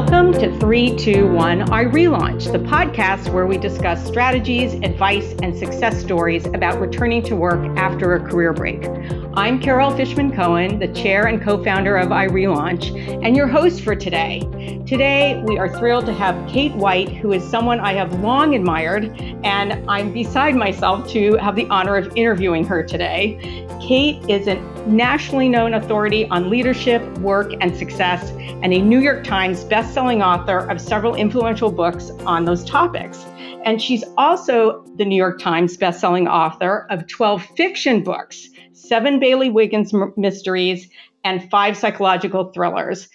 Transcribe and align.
Welcome 0.00 0.32
to 0.32 0.58
321 0.58 1.66
iRelaunch, 1.66 2.50
the 2.50 2.58
podcast 2.58 3.30
where 3.34 3.46
we 3.46 3.58
discuss 3.58 4.02
strategies, 4.02 4.72
advice, 4.72 5.34
and 5.42 5.54
success 5.54 6.00
stories 6.00 6.46
about 6.46 6.80
returning 6.80 7.22
to 7.24 7.36
work 7.36 7.60
after 7.76 8.14
a 8.14 8.20
career 8.20 8.54
break. 8.54 8.88
I'm 9.34 9.60
Carol 9.60 9.94
Fishman 9.94 10.34
Cohen, 10.34 10.78
the 10.78 10.88
chair 10.88 11.26
and 11.26 11.42
co 11.42 11.62
founder 11.62 11.98
of 11.98 12.08
iRelaunch, 12.08 12.96
and 13.22 13.36
your 13.36 13.46
host 13.46 13.82
for 13.82 13.94
today. 13.94 14.40
Today, 14.86 15.42
we 15.44 15.58
are 15.58 15.68
thrilled 15.68 16.06
to 16.06 16.14
have 16.14 16.48
Kate 16.48 16.74
White, 16.74 17.10
who 17.10 17.32
is 17.32 17.46
someone 17.46 17.78
I 17.78 17.92
have 17.92 18.20
long 18.20 18.54
admired, 18.54 19.04
and 19.44 19.84
I'm 19.86 20.14
beside 20.14 20.56
myself 20.56 21.06
to 21.10 21.36
have 21.36 21.56
the 21.56 21.66
honor 21.66 21.96
of 21.96 22.10
interviewing 22.16 22.64
her 22.64 22.82
today. 22.82 23.66
Kate 23.80 24.22
is 24.28 24.46
a 24.46 24.56
nationally 24.86 25.48
known 25.48 25.72
authority 25.72 26.26
on 26.28 26.50
leadership, 26.50 27.02
work, 27.18 27.52
and 27.60 27.74
success, 27.74 28.30
and 28.62 28.74
a 28.74 28.80
New 28.80 28.98
York 28.98 29.24
Times 29.24 29.64
bestselling 29.64 30.22
author 30.22 30.70
of 30.70 30.80
several 30.80 31.14
influential 31.14 31.72
books 31.72 32.10
on 32.26 32.44
those 32.44 32.62
topics. 32.64 33.24
And 33.64 33.80
she's 33.80 34.04
also 34.18 34.84
the 34.96 35.04
New 35.04 35.16
York 35.16 35.40
Times 35.40 35.78
bestselling 35.78 36.28
author 36.28 36.86
of 36.90 37.06
12 37.08 37.42
fiction 37.56 38.02
books, 38.02 38.48
seven 38.72 39.18
Bailey 39.18 39.50
Weggins 39.50 39.92
mysteries, 40.16 40.88
and 41.24 41.50
five 41.50 41.76
psychological 41.76 42.52
thrillers. 42.52 43.08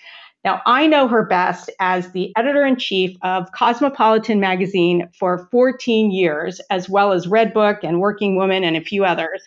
Now, 0.44 0.62
I 0.68 0.86
know 0.86 1.08
her 1.08 1.26
best 1.26 1.72
as 1.80 2.12
the 2.12 2.32
editor 2.38 2.64
in 2.64 2.78
chief 2.78 3.18
of 3.24 3.52
Cosmopolitan 3.52 4.40
magazine 4.40 5.10
for 5.18 5.48
14 5.52 6.12
years, 6.12 6.62
as 6.70 6.88
well 6.88 7.14
as 7.14 7.26
Redbook 7.26 7.80
and 7.82 8.00
Working 8.00 8.36
Woman 8.36 8.64
and 8.64 8.78
a 8.78 8.82
few 8.82 9.04
others. 9.04 9.42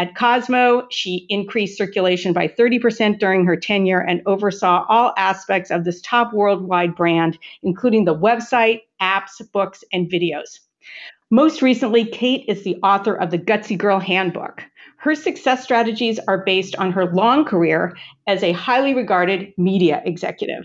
At 0.00 0.14
Cosmo, 0.14 0.86
she 0.90 1.26
increased 1.28 1.76
circulation 1.76 2.32
by 2.32 2.46
30% 2.46 3.18
during 3.18 3.44
her 3.44 3.56
tenure 3.56 4.00
and 4.00 4.22
oversaw 4.26 4.86
all 4.88 5.12
aspects 5.16 5.72
of 5.72 5.84
this 5.84 6.00
top 6.02 6.32
worldwide 6.32 6.94
brand, 6.94 7.36
including 7.64 8.04
the 8.04 8.14
website, 8.14 8.82
apps, 9.02 9.42
books, 9.52 9.82
and 9.92 10.08
videos. 10.08 10.60
Most 11.30 11.62
recently, 11.62 12.04
Kate 12.04 12.44
is 12.46 12.62
the 12.62 12.76
author 12.76 13.14
of 13.14 13.32
the 13.32 13.38
Gutsy 13.38 13.76
Girl 13.76 13.98
Handbook. 13.98 14.62
Her 14.98 15.16
success 15.16 15.64
strategies 15.64 16.20
are 16.20 16.44
based 16.44 16.76
on 16.76 16.92
her 16.92 17.12
long 17.12 17.44
career 17.44 17.96
as 18.28 18.44
a 18.44 18.52
highly 18.52 18.94
regarded 18.94 19.52
media 19.58 20.00
executive. 20.04 20.64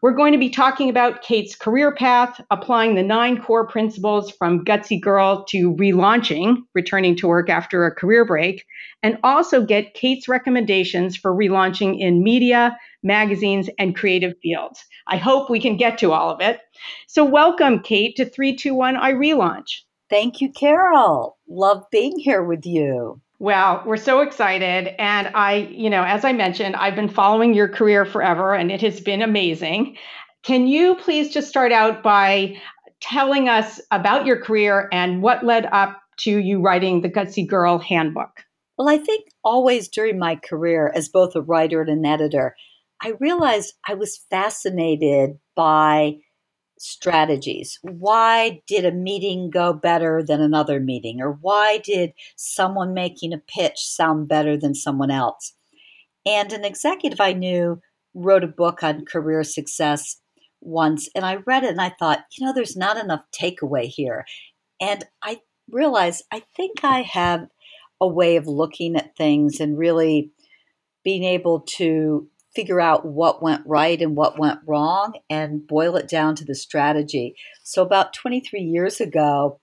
We're 0.00 0.12
going 0.12 0.32
to 0.32 0.38
be 0.38 0.50
talking 0.50 0.90
about 0.90 1.22
Kate's 1.22 1.54
career 1.54 1.94
path, 1.94 2.40
applying 2.50 2.94
the 2.94 3.02
nine 3.02 3.40
core 3.40 3.66
principles 3.66 4.30
from 4.30 4.64
Gutsy 4.64 5.00
Girl 5.00 5.44
to 5.50 5.74
relaunching, 5.74 6.56
returning 6.74 7.16
to 7.16 7.28
work 7.28 7.48
after 7.48 7.86
a 7.86 7.94
career 7.94 8.24
break, 8.24 8.66
and 9.02 9.18
also 9.22 9.64
get 9.64 9.94
Kate's 9.94 10.28
recommendations 10.28 11.16
for 11.16 11.34
relaunching 11.34 11.98
in 11.98 12.22
media, 12.22 12.76
magazines, 13.02 13.70
and 13.78 13.96
creative 13.96 14.34
fields. 14.42 14.84
I 15.06 15.16
hope 15.16 15.48
we 15.48 15.60
can 15.60 15.76
get 15.76 15.98
to 15.98 16.12
all 16.12 16.30
of 16.30 16.40
it. 16.40 16.60
So, 17.06 17.24
welcome, 17.24 17.80
Kate, 17.80 18.16
to 18.16 18.24
321 18.24 18.96
iRelaunch. 18.96 19.82
Thank 20.10 20.40
you, 20.40 20.52
Carol. 20.52 21.38
Love 21.48 21.84
being 21.90 22.18
here 22.18 22.42
with 22.42 22.66
you. 22.66 23.20
Well, 23.42 23.82
we're 23.84 23.96
so 23.96 24.20
excited. 24.20 24.94
And 25.00 25.28
I, 25.34 25.68
you 25.72 25.90
know, 25.90 26.04
as 26.04 26.24
I 26.24 26.32
mentioned, 26.32 26.76
I've 26.76 26.94
been 26.94 27.08
following 27.08 27.54
your 27.54 27.66
career 27.66 28.04
forever 28.04 28.54
and 28.54 28.70
it 28.70 28.80
has 28.82 29.00
been 29.00 29.20
amazing. 29.20 29.96
Can 30.44 30.68
you 30.68 30.94
please 30.94 31.34
just 31.34 31.48
start 31.48 31.72
out 31.72 32.04
by 32.04 32.56
telling 33.00 33.48
us 33.48 33.80
about 33.90 34.26
your 34.26 34.40
career 34.40 34.88
and 34.92 35.22
what 35.22 35.44
led 35.44 35.66
up 35.72 36.00
to 36.18 36.38
you 36.38 36.60
writing 36.60 37.00
the 37.00 37.10
Gutsy 37.10 37.44
Girl 37.44 37.80
Handbook? 37.80 38.44
Well, 38.78 38.88
I 38.88 38.98
think 38.98 39.26
always 39.42 39.88
during 39.88 40.20
my 40.20 40.36
career 40.36 40.92
as 40.94 41.08
both 41.08 41.34
a 41.34 41.42
writer 41.42 41.80
and 41.80 41.90
an 41.90 42.06
editor, 42.06 42.54
I 43.02 43.14
realized 43.18 43.74
I 43.88 43.94
was 43.94 44.24
fascinated 44.30 45.32
by 45.56 46.18
strategies. 46.82 47.78
Why 47.82 48.62
did 48.66 48.84
a 48.84 48.92
meeting 48.92 49.50
go 49.50 49.72
better 49.72 50.22
than 50.22 50.40
another 50.40 50.80
meeting? 50.80 51.20
Or 51.20 51.32
why 51.32 51.78
did 51.78 52.12
someone 52.36 52.92
making 52.92 53.32
a 53.32 53.38
pitch 53.38 53.78
sound 53.78 54.28
better 54.28 54.56
than 54.56 54.74
someone 54.74 55.10
else? 55.10 55.54
And 56.26 56.52
an 56.52 56.64
executive 56.64 57.20
I 57.20 57.32
knew 57.32 57.80
wrote 58.14 58.44
a 58.44 58.48
book 58.48 58.82
on 58.82 59.04
career 59.04 59.44
success 59.44 60.20
once, 60.60 61.08
and 61.14 61.24
I 61.24 61.36
read 61.46 61.64
it 61.64 61.70
and 61.70 61.80
I 61.80 61.90
thought, 61.90 62.24
you 62.36 62.46
know, 62.46 62.52
there's 62.52 62.76
not 62.76 62.96
enough 62.96 63.22
takeaway 63.32 63.86
here. 63.86 64.24
And 64.80 65.04
I 65.22 65.40
realized 65.70 66.24
I 66.32 66.42
think 66.56 66.84
I 66.84 67.02
have 67.02 67.46
a 68.00 68.06
way 68.06 68.36
of 68.36 68.46
looking 68.46 68.96
at 68.96 69.16
things 69.16 69.60
and 69.60 69.78
really 69.78 70.32
being 71.04 71.24
able 71.24 71.60
to 71.60 72.28
figure 72.54 72.80
out 72.80 73.06
what 73.06 73.42
went 73.42 73.62
right 73.66 74.00
and 74.00 74.16
what 74.16 74.38
went 74.38 74.60
wrong 74.66 75.14
and 75.30 75.66
boil 75.66 75.96
it 75.96 76.08
down 76.08 76.34
to 76.36 76.44
the 76.44 76.54
strategy. 76.54 77.34
So, 77.62 77.82
about 77.82 78.12
23 78.12 78.60
years 78.60 79.00
ago, 79.00 79.60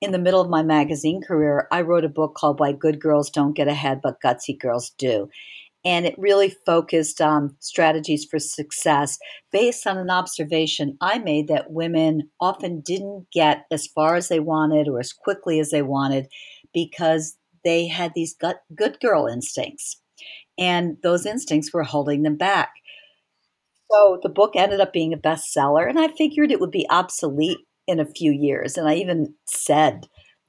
in 0.00 0.12
the 0.12 0.18
middle 0.18 0.40
of 0.40 0.50
my 0.50 0.62
magazine 0.62 1.22
career, 1.22 1.66
I 1.70 1.80
wrote 1.80 2.04
a 2.04 2.10
book 2.10 2.34
called 2.34 2.60
Why 2.60 2.72
Good 2.72 3.00
Girls 3.00 3.30
Don't 3.30 3.56
Get 3.56 3.68
Ahead, 3.68 4.00
but 4.02 4.20
Gutsy 4.22 4.58
Girls 4.58 4.90
Do. 4.98 5.28
And 5.84 6.06
it 6.06 6.14
really 6.18 6.54
focused 6.64 7.20
on 7.20 7.56
strategies 7.60 8.24
for 8.24 8.38
success 8.38 9.18
based 9.52 9.86
on 9.86 9.98
an 9.98 10.10
observation 10.10 10.96
I 11.00 11.18
made 11.18 11.48
that 11.48 11.70
women 11.70 12.30
often 12.40 12.80
didn't 12.80 13.26
get 13.32 13.64
as 13.70 13.86
far 13.86 14.16
as 14.16 14.28
they 14.28 14.40
wanted 14.40 14.88
or 14.88 14.98
as 14.98 15.12
quickly 15.12 15.60
as 15.60 15.70
they 15.70 15.82
wanted 15.82 16.28
because 16.72 17.36
they 17.64 17.86
had 17.86 18.12
these 18.14 18.34
gut, 18.34 18.60
good 18.74 18.98
girl 19.00 19.26
instincts 19.26 20.00
and 20.58 20.96
those 21.02 21.26
instincts 21.26 21.72
were 21.72 21.82
holding 21.82 22.22
them 22.22 22.36
back. 22.36 22.72
So 23.90 24.18
the 24.22 24.28
book 24.28 24.52
ended 24.56 24.80
up 24.80 24.92
being 24.92 25.12
a 25.12 25.18
bestseller, 25.18 25.88
and 25.88 25.98
I 25.98 26.08
figured 26.08 26.50
it 26.50 26.60
would 26.60 26.70
be 26.70 26.86
obsolete 26.90 27.58
in 27.86 28.00
a 28.00 28.06
few 28.06 28.32
years. 28.32 28.76
And 28.76 28.88
I 28.88 28.94
even 28.94 29.34
said 29.46 30.06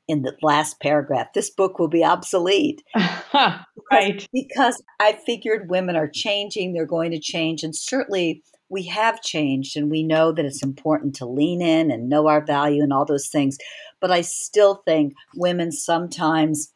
in 0.08 0.22
the 0.22 0.36
last 0.42 0.80
paragraph, 0.80 1.34
this 1.34 1.50
book 1.50 1.80
will 1.80 1.88
be 1.88 2.04
obsolete. 2.04 2.84
right. 3.34 4.28
Because 4.32 4.82
I 5.00 5.20
figured 5.26 5.70
women 5.70 5.96
are 5.96 6.10
changing, 6.12 6.74
they're 6.74 6.86
going 6.86 7.12
to 7.12 7.20
change, 7.20 7.64
and 7.64 7.76
certainly 7.76 8.44
we 8.70 8.84
have 8.88 9.22
changed, 9.22 9.78
and 9.78 9.92
we 9.92 10.04
know 10.04 10.32
that 10.32 10.46
it's 10.46 10.64
important 10.64 11.16
to 11.16 11.26
lean 11.26 11.62
in 11.62 11.92
and 11.92 12.10
know 12.10 12.28
our 12.28 12.44
value 12.44 12.82
and 12.82 12.94
all 12.94 13.06
those 13.06 13.28
things. 13.28 13.58
But 14.02 14.12
I 14.12 14.22
still 14.22 14.82
think 14.86 15.14
women 15.36 15.72
sometimes 15.72 16.72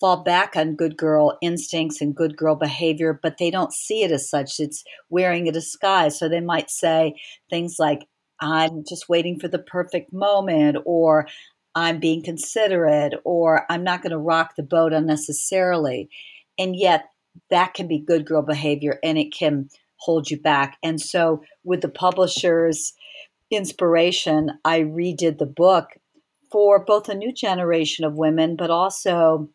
fall 0.00 0.22
back 0.22 0.56
on 0.56 0.74
good 0.74 0.96
girl 0.96 1.36
instincts 1.42 2.00
and 2.00 2.16
good 2.16 2.36
girl 2.36 2.56
behavior, 2.56 3.18
but 3.22 3.36
they 3.38 3.50
don't 3.50 3.72
see 3.72 4.02
it 4.02 4.10
as 4.10 4.28
such. 4.28 4.58
It's 4.58 4.82
wearing 5.10 5.46
a 5.46 5.52
disguise. 5.52 6.18
So 6.18 6.28
they 6.28 6.40
might 6.40 6.70
say 6.70 7.14
things 7.50 7.76
like, 7.78 8.08
I'm 8.40 8.84
just 8.88 9.08
waiting 9.08 9.38
for 9.38 9.48
the 9.48 9.58
perfect 9.58 10.12
moment, 10.12 10.78
or 10.86 11.28
I'm 11.74 12.00
being 12.00 12.22
considerate, 12.22 13.14
or 13.24 13.66
I'm 13.70 13.84
not 13.84 14.02
going 14.02 14.12
to 14.12 14.18
rock 14.18 14.56
the 14.56 14.62
boat 14.62 14.94
unnecessarily. 14.94 16.08
And 16.58 16.74
yet, 16.74 17.10
that 17.50 17.74
can 17.74 17.86
be 17.86 17.98
good 17.98 18.26
girl 18.26 18.42
behavior 18.42 18.98
and 19.04 19.16
it 19.16 19.32
can 19.32 19.68
hold 19.96 20.30
you 20.30 20.40
back. 20.40 20.78
And 20.82 21.00
so, 21.00 21.42
with 21.62 21.82
the 21.82 21.88
publisher's 21.88 22.94
inspiration, 23.50 24.58
I 24.64 24.80
redid 24.80 25.38
the 25.38 25.46
book 25.46 25.90
for 26.50 26.84
both 26.84 27.08
a 27.08 27.14
new 27.14 27.32
generation 27.32 28.04
of 28.04 28.14
women, 28.14 28.56
but 28.56 28.70
also 28.70 29.48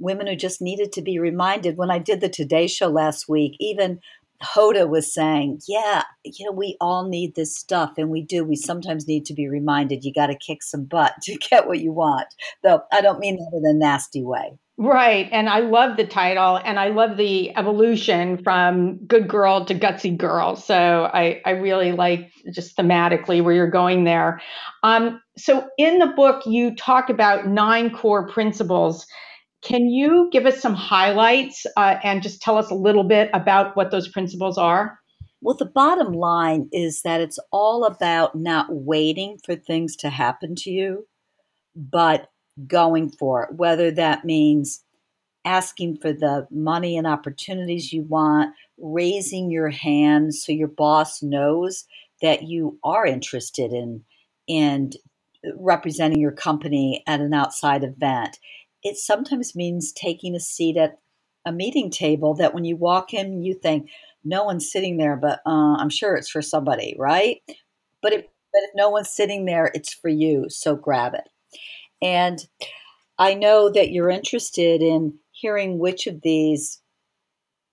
women 0.00 0.26
who 0.26 0.36
just 0.36 0.60
needed 0.60 0.92
to 0.92 1.02
be 1.02 1.18
reminded. 1.18 1.76
When 1.76 1.90
I 1.90 1.98
did 1.98 2.20
the 2.20 2.28
Today 2.28 2.66
Show 2.66 2.88
last 2.88 3.28
week, 3.28 3.56
even 3.60 4.00
Hoda 4.42 4.88
was 4.88 5.12
saying, 5.12 5.60
Yeah, 5.68 6.02
you 6.24 6.46
know, 6.46 6.52
we 6.52 6.76
all 6.80 7.06
need 7.06 7.34
this 7.34 7.56
stuff, 7.56 7.92
and 7.98 8.10
we 8.10 8.22
do. 8.22 8.44
We 8.44 8.56
sometimes 8.56 9.06
need 9.06 9.26
to 9.26 9.34
be 9.34 9.48
reminded 9.48 10.04
you 10.04 10.12
got 10.12 10.28
to 10.28 10.34
kick 10.34 10.62
some 10.62 10.84
butt 10.84 11.14
to 11.22 11.36
get 11.50 11.66
what 11.66 11.80
you 11.80 11.92
want. 11.92 12.26
Though 12.62 12.82
I 12.92 13.00
don't 13.00 13.20
mean 13.20 13.36
that 13.36 13.56
in 13.56 13.76
a 13.76 13.78
nasty 13.78 14.22
way. 14.22 14.58
Right. 14.82 15.28
And 15.30 15.50
I 15.50 15.60
love 15.60 15.98
the 15.98 16.06
title 16.06 16.58
and 16.64 16.80
I 16.80 16.88
love 16.88 17.18
the 17.18 17.54
evolution 17.54 18.42
from 18.42 18.96
good 19.04 19.28
girl 19.28 19.66
to 19.66 19.74
gutsy 19.74 20.16
girl. 20.16 20.56
So 20.56 21.10
I, 21.12 21.42
I 21.44 21.50
really 21.50 21.92
like 21.92 22.30
just 22.50 22.78
thematically 22.78 23.44
where 23.44 23.52
you're 23.52 23.70
going 23.70 24.04
there. 24.04 24.40
Um, 24.82 25.20
so 25.36 25.68
in 25.76 25.98
the 25.98 26.06
book, 26.06 26.46
you 26.46 26.74
talk 26.74 27.10
about 27.10 27.46
nine 27.46 27.90
core 27.94 28.26
principles 28.26 29.06
can 29.62 29.88
you 29.88 30.28
give 30.32 30.46
us 30.46 30.60
some 30.60 30.74
highlights 30.74 31.66
uh, 31.76 31.96
and 32.02 32.22
just 32.22 32.40
tell 32.40 32.56
us 32.56 32.70
a 32.70 32.74
little 32.74 33.04
bit 33.04 33.30
about 33.34 33.76
what 33.76 33.90
those 33.90 34.08
principles 34.08 34.56
are? 34.56 34.98
Well, 35.42 35.56
the 35.56 35.66
bottom 35.66 36.12
line 36.12 36.68
is 36.72 37.02
that 37.02 37.20
it's 37.20 37.38
all 37.50 37.84
about 37.84 38.34
not 38.34 38.66
waiting 38.70 39.38
for 39.44 39.56
things 39.56 39.96
to 39.96 40.10
happen 40.10 40.54
to 40.56 40.70
you, 40.70 41.06
but 41.74 42.30
going 42.66 43.10
for 43.10 43.44
it, 43.44 43.54
whether 43.54 43.90
that 43.90 44.24
means 44.24 44.82
asking 45.44 45.96
for 45.96 46.12
the 46.12 46.46
money 46.50 46.96
and 46.96 47.06
opportunities 47.06 47.92
you 47.92 48.02
want, 48.02 48.54
raising 48.78 49.50
your 49.50 49.70
hand 49.70 50.34
so 50.34 50.52
your 50.52 50.68
boss 50.68 51.22
knows 51.22 51.86
that 52.20 52.42
you 52.42 52.78
are 52.84 53.06
interested 53.06 53.72
in 53.72 54.04
in 54.46 54.90
representing 55.56 56.20
your 56.20 56.32
company 56.32 57.02
at 57.06 57.20
an 57.20 57.32
outside 57.32 57.82
event 57.82 58.38
it 58.82 58.96
sometimes 58.96 59.54
means 59.54 59.92
taking 59.92 60.34
a 60.34 60.40
seat 60.40 60.76
at 60.76 60.98
a 61.46 61.52
meeting 61.52 61.90
table 61.90 62.34
that 62.34 62.54
when 62.54 62.64
you 62.64 62.76
walk 62.76 63.14
in, 63.14 63.42
you 63.42 63.54
think, 63.54 63.90
no 64.24 64.44
one's 64.44 64.70
sitting 64.70 64.98
there, 64.98 65.16
but 65.16 65.40
uh, 65.46 65.76
I'm 65.76 65.88
sure 65.88 66.14
it's 66.14 66.28
for 66.28 66.42
somebody, 66.42 66.94
right? 66.98 67.38
But 68.02 68.12
if, 68.12 68.20
but 68.52 68.62
if 68.62 68.70
no 68.74 68.90
one's 68.90 69.10
sitting 69.10 69.46
there, 69.46 69.70
it's 69.74 69.94
for 69.94 70.08
you. 70.08 70.46
So 70.48 70.76
grab 70.76 71.14
it. 71.14 71.28
And 72.02 72.38
I 73.18 73.34
know 73.34 73.70
that 73.70 73.90
you're 73.90 74.10
interested 74.10 74.82
in 74.82 75.18
hearing 75.32 75.78
which 75.78 76.06
of 76.06 76.22
these 76.22 76.80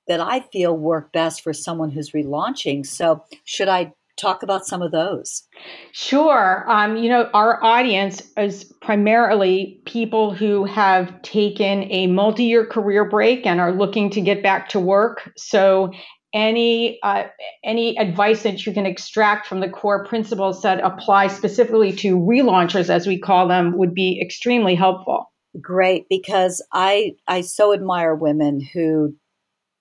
that 0.07 0.19
I 0.21 0.39
feel 0.39 0.77
work 0.77 1.11
best 1.11 1.41
for 1.41 1.53
someone 1.53 1.91
who's 1.91 2.11
relaunching. 2.11 2.85
So, 2.85 3.23
should 3.43 3.67
I 3.67 3.93
talk 4.17 4.43
about 4.43 4.65
some 4.65 4.81
of 4.81 4.91
those? 4.91 5.43
Sure. 5.91 6.65
Um, 6.69 6.97
you 6.97 7.09
know, 7.09 7.29
our 7.33 7.63
audience 7.63 8.21
is 8.37 8.65
primarily 8.81 9.81
people 9.85 10.33
who 10.33 10.65
have 10.65 11.21
taken 11.21 11.91
a 11.91 12.07
multi 12.07 12.43
year 12.43 12.65
career 12.65 13.09
break 13.09 13.45
and 13.45 13.59
are 13.59 13.71
looking 13.71 14.09
to 14.11 14.21
get 14.21 14.43
back 14.43 14.69
to 14.69 14.79
work. 14.79 15.31
So, 15.37 15.91
any 16.33 16.99
uh, 17.03 17.23
any 17.63 17.97
advice 17.97 18.43
that 18.43 18.65
you 18.65 18.73
can 18.73 18.85
extract 18.85 19.47
from 19.47 19.61
the 19.61 19.69
core 19.69 20.05
principles 20.05 20.61
that 20.61 20.83
apply 20.83 21.27
specifically 21.27 21.93
to 21.93 22.17
relaunchers 22.17 22.89
as 22.89 23.07
we 23.07 23.17
call 23.17 23.47
them 23.47 23.77
would 23.77 23.93
be 23.93 24.19
extremely 24.21 24.75
helpful 24.75 25.31
great 25.61 26.05
because 26.09 26.63
i 26.73 27.13
i 27.27 27.41
so 27.41 27.73
admire 27.73 28.13
women 28.13 28.59
who 28.73 29.15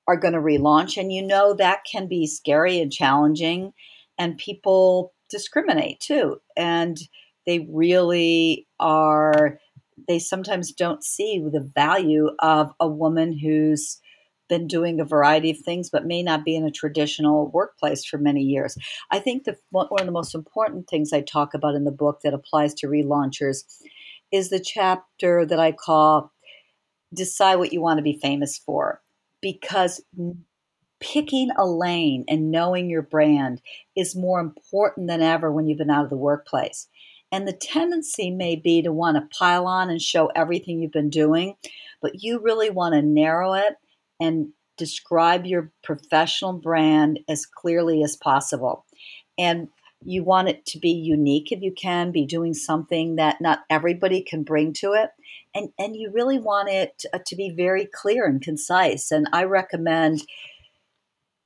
are 0.09 0.17
going 0.17 0.35
to 0.35 0.41
relaunch 0.41 0.97
and 0.97 1.13
you 1.13 1.23
know 1.23 1.55
that 1.55 1.81
can 1.91 2.09
be 2.09 2.27
scary 2.27 2.81
and 2.81 2.93
challenging 2.93 3.73
and 4.19 4.39
people 4.39 5.13
discriminate 5.31 6.01
too 6.01 6.41
and 6.57 6.99
they 7.47 7.67
really 7.71 8.67
are 8.79 9.59
they 10.09 10.19
sometimes 10.19 10.73
don't 10.73 11.03
see 11.03 11.39
the 11.39 11.71
value 11.75 12.31
of 12.41 12.71
a 12.79 12.87
woman 12.87 13.37
who's 13.37 13.99
been 14.49 14.67
doing 14.67 15.01
a 15.01 15.05
variety 15.05 15.51
of 15.51 15.59
things 15.59 15.91
but 15.91 16.07
may 16.07 16.23
not 16.23 16.45
be 16.45 16.55
in 16.55 16.65
a 16.65 16.71
traditional 16.71 17.51
workplace 17.51 18.05
for 18.05 18.19
many 18.19 18.43
years. 18.43 18.77
I 19.11 19.19
think 19.19 19.45
the 19.45 19.57
one 19.71 19.89
of 19.99 20.07
the 20.07 20.13
most 20.13 20.35
important 20.35 20.89
things 20.89 21.13
i 21.13 21.21
talk 21.21 21.55
about 21.55 21.75
in 21.75 21.85
the 21.85 21.91
book 21.91 22.21
that 22.23 22.35
applies 22.35 22.75
to 22.75 22.87
relaunchers 22.87 23.65
is 24.33 24.51
the 24.51 24.61
chapter 24.61 25.45
that 25.47 25.59
i 25.59 25.73
call 25.73 26.33
decide 27.15 27.57
what 27.57 27.73
you 27.73 27.81
want 27.81 27.99
to 27.99 28.03
be 28.03 28.19
famous 28.21 28.59
for 28.59 29.01
because 29.41 30.01
picking 31.01 31.51
a 31.57 31.67
lane 31.67 32.25
and 32.29 32.51
knowing 32.51 32.89
your 32.89 33.03
brand 33.03 33.61
is 33.95 34.17
more 34.17 34.41
important 34.41 35.09
than 35.09 35.23
ever 35.23 35.53
when 35.53 35.67
you've 35.67 35.79
been 35.79 35.91
out 35.91 36.05
of 36.05 36.11
the 36.11 36.17
workplace. 36.17 36.89
And 37.33 37.47
the 37.47 37.53
tendency 37.53 38.31
may 38.31 38.57
be 38.57 38.83
to 38.83 38.93
want 38.93 39.17
to 39.17 39.37
pile 39.37 39.67
on 39.67 39.91
and 39.91 40.01
show 40.01 40.27
everything 40.35 40.81
you've 40.81 40.93
been 40.93 41.11
doing, 41.11 41.57
but 42.01 42.23
you 42.23 42.41
really 42.41 42.71
want 42.71 42.95
to 42.95 43.03
narrow 43.03 43.55
it 43.55 43.75
and 44.21 44.49
describe 44.77 45.45
your 45.45 45.73
professional 45.83 46.53
brand 46.53 47.21
as 47.29 47.47
clearly 47.47 48.03
as 48.03 48.17
possible. 48.17 48.85
And 49.39 49.69
you 50.05 50.23
want 50.23 50.49
it 50.49 50.65
to 50.67 50.79
be 50.79 50.91
unique 50.91 51.51
if 51.51 51.63
you 51.63 51.73
can, 51.73 52.13
be 52.13 52.27
doing 52.27 52.55
something 52.55 53.17
that 53.17 53.41
not 53.41 53.61
everybody 53.71 54.23
can 54.23 54.43
bring 54.43 54.73
to 54.75 54.93
it. 54.93 55.11
And, 55.55 55.71
and 55.79 55.97
you 55.97 56.11
really 56.13 56.39
want 56.39 56.69
it 56.69 56.99
to, 56.99 57.23
to 57.27 57.37
be 57.37 57.51
very 57.51 57.87
clear 57.87 58.27
and 58.27 58.41
concise. 58.41 59.11
And 59.11 59.27
I 59.33 59.45
recommend 59.45 60.23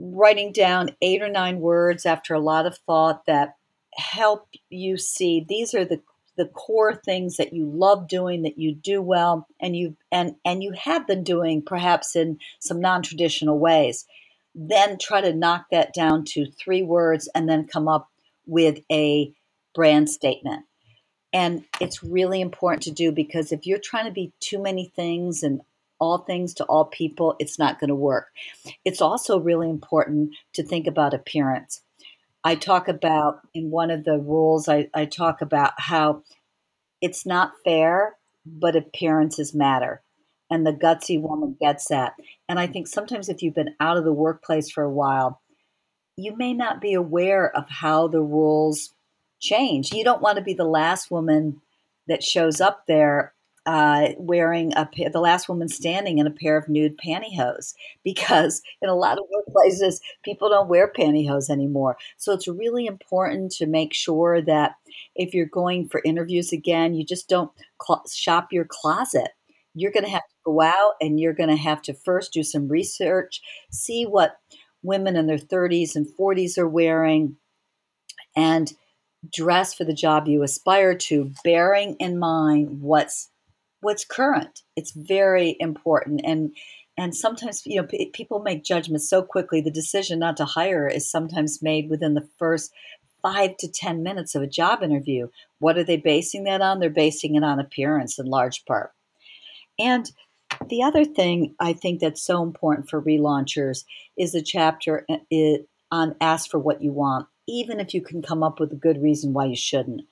writing 0.00 0.50
down 0.50 0.96
eight 1.02 1.22
or 1.22 1.28
nine 1.28 1.60
words 1.60 2.06
after 2.06 2.34
a 2.34 2.40
lot 2.40 2.66
of 2.66 2.78
thought 2.78 3.26
that 3.26 3.56
help 3.94 4.48
you 4.70 4.96
see 4.96 5.44
these 5.46 5.74
are 5.74 5.84
the 5.84 6.00
the 6.40 6.46
core 6.46 6.94
things 6.94 7.36
that 7.36 7.52
you 7.52 7.66
love 7.66 8.08
doing 8.08 8.42
that 8.42 8.58
you 8.58 8.74
do 8.74 9.02
well 9.02 9.46
and 9.60 9.76
you 9.76 9.94
and 10.10 10.36
and 10.42 10.62
you 10.62 10.72
have 10.72 11.06
been 11.06 11.22
doing 11.22 11.60
perhaps 11.60 12.16
in 12.16 12.38
some 12.58 12.80
non-traditional 12.80 13.58
ways. 13.58 14.06
Then 14.54 14.96
try 14.98 15.20
to 15.20 15.34
knock 15.34 15.66
that 15.70 15.92
down 15.92 16.24
to 16.28 16.50
three 16.50 16.82
words 16.82 17.28
and 17.34 17.46
then 17.46 17.66
come 17.66 17.88
up 17.88 18.08
with 18.46 18.80
a 18.90 19.34
brand 19.74 20.08
statement. 20.08 20.64
And 21.30 21.64
it's 21.78 22.02
really 22.02 22.40
important 22.40 22.84
to 22.84 22.90
do 22.90 23.12
because 23.12 23.52
if 23.52 23.66
you're 23.66 23.78
trying 23.78 24.06
to 24.06 24.10
be 24.10 24.32
too 24.40 24.60
many 24.62 24.86
things 24.96 25.42
and 25.42 25.60
all 26.00 26.18
things 26.18 26.54
to 26.54 26.64
all 26.64 26.86
people, 26.86 27.36
it's 27.38 27.58
not 27.58 27.78
going 27.78 27.88
to 27.88 27.94
work. 27.94 28.28
It's 28.84 29.00
also 29.00 29.38
really 29.38 29.68
important 29.68 30.34
to 30.54 30.62
think 30.62 30.86
about 30.86 31.14
appearance. 31.14 31.82
I 32.42 32.54
talk 32.54 32.88
about 32.88 33.40
in 33.52 33.70
one 33.70 33.90
of 33.90 34.04
the 34.04 34.18
rules, 34.18 34.68
I, 34.68 34.88
I 34.94 35.04
talk 35.04 35.42
about 35.42 35.72
how 35.76 36.22
it's 37.00 37.26
not 37.26 37.52
fair, 37.64 38.16
but 38.46 38.76
appearances 38.76 39.54
matter. 39.54 40.02
And 40.50 40.66
the 40.66 40.72
gutsy 40.72 41.20
woman 41.20 41.56
gets 41.60 41.88
that. 41.88 42.14
And 42.48 42.58
I 42.58 42.66
think 42.66 42.88
sometimes 42.88 43.28
if 43.28 43.42
you've 43.42 43.54
been 43.54 43.76
out 43.78 43.96
of 43.96 44.04
the 44.04 44.12
workplace 44.12 44.70
for 44.70 44.82
a 44.82 44.90
while, 44.90 45.40
you 46.16 46.36
may 46.36 46.52
not 46.54 46.80
be 46.80 46.94
aware 46.94 47.54
of 47.54 47.68
how 47.68 48.08
the 48.08 48.22
rules 48.22 48.94
change. 49.38 49.92
You 49.92 50.02
don't 50.02 50.22
want 50.22 50.36
to 50.38 50.42
be 50.44 50.54
the 50.54 50.64
last 50.64 51.10
woman 51.10 51.60
that 52.08 52.22
shows 52.22 52.60
up 52.60 52.86
there 52.86 53.32
uh, 53.66 54.08
wearing 54.16 54.72
a 54.74 54.88
the 55.12 55.20
last 55.20 55.48
woman 55.48 55.68
standing 55.68 56.18
in 56.18 56.26
a 56.26 56.30
pair 56.30 56.56
of 56.56 56.68
nude 56.68 56.98
pantyhose 56.98 57.74
because 58.04 58.62
in 58.80 58.88
a 58.88 58.94
lot 58.94 59.18
of 59.18 59.24
workplaces 59.24 60.00
people 60.24 60.48
don't 60.48 60.68
wear 60.68 60.90
pantyhose 60.90 61.50
anymore. 61.50 61.96
So 62.16 62.32
it's 62.32 62.48
really 62.48 62.86
important 62.86 63.52
to 63.52 63.66
make 63.66 63.94
sure 63.94 64.40
that 64.42 64.72
if 65.14 65.34
you're 65.34 65.46
going 65.46 65.88
for 65.88 66.00
interviews 66.04 66.52
again, 66.52 66.94
you 66.94 67.04
just 67.04 67.28
don't 67.28 67.50
cl- 67.84 68.04
shop 68.10 68.48
your 68.52 68.64
closet. 68.64 69.30
You're 69.74 69.92
going 69.92 70.04
to 70.04 70.10
have 70.10 70.22
to 70.22 70.34
go 70.44 70.60
out 70.62 70.94
and 71.00 71.20
you're 71.20 71.34
going 71.34 71.50
to 71.50 71.56
have 71.56 71.82
to 71.82 71.94
first 71.94 72.32
do 72.32 72.42
some 72.42 72.68
research, 72.68 73.40
see 73.70 74.04
what 74.04 74.36
women 74.82 75.16
in 75.16 75.26
their 75.26 75.38
30s 75.38 75.94
and 75.94 76.06
40s 76.18 76.58
are 76.58 76.68
wearing, 76.68 77.36
and 78.34 78.72
dress 79.32 79.74
for 79.74 79.84
the 79.84 79.92
job 79.92 80.26
you 80.26 80.42
aspire 80.42 80.94
to, 80.94 81.32
bearing 81.44 81.94
in 82.00 82.18
mind 82.18 82.80
what's 82.80 83.28
what's 83.80 84.04
current. 84.04 84.62
It's 84.76 84.92
very 84.92 85.56
important 85.58 86.20
and 86.24 86.54
and 86.96 87.16
sometimes 87.16 87.62
you 87.64 87.80
know 87.80 87.86
p- 87.86 88.10
people 88.12 88.40
make 88.40 88.64
judgments 88.64 89.08
so 89.08 89.22
quickly 89.22 89.60
the 89.60 89.70
decision 89.70 90.18
not 90.18 90.36
to 90.36 90.44
hire 90.44 90.86
is 90.86 91.10
sometimes 91.10 91.62
made 91.62 91.88
within 91.88 92.14
the 92.14 92.28
first 92.38 92.72
5 93.22 93.56
to 93.58 93.70
10 93.70 94.02
minutes 94.02 94.34
of 94.34 94.42
a 94.42 94.46
job 94.46 94.82
interview. 94.82 95.28
What 95.58 95.76
are 95.76 95.84
they 95.84 95.96
basing 95.98 96.44
that 96.44 96.62
on? 96.62 96.80
They're 96.80 96.90
basing 96.90 97.36
it 97.36 97.44
on 97.44 97.60
appearance 97.60 98.18
in 98.18 98.26
large 98.26 98.64
part. 98.64 98.92
And 99.78 100.10
the 100.68 100.82
other 100.82 101.04
thing 101.04 101.54
I 101.60 101.72
think 101.72 102.00
that's 102.00 102.22
so 102.22 102.42
important 102.42 102.88
for 102.88 103.00
relaunchers 103.00 103.84
is 104.16 104.32
the 104.32 104.42
chapter 104.42 105.06
uh, 105.08 105.58
on 105.90 106.14
ask 106.20 106.50
for 106.50 106.58
what 106.58 106.82
you 106.82 106.92
want, 106.92 107.26
even 107.48 107.80
if 107.80 107.94
you 107.94 108.02
can 108.02 108.22
come 108.22 108.42
up 108.42 108.60
with 108.60 108.72
a 108.72 108.76
good 108.76 109.02
reason 109.02 109.32
why 109.32 109.46
you 109.46 109.56
shouldn't. 109.56 110.02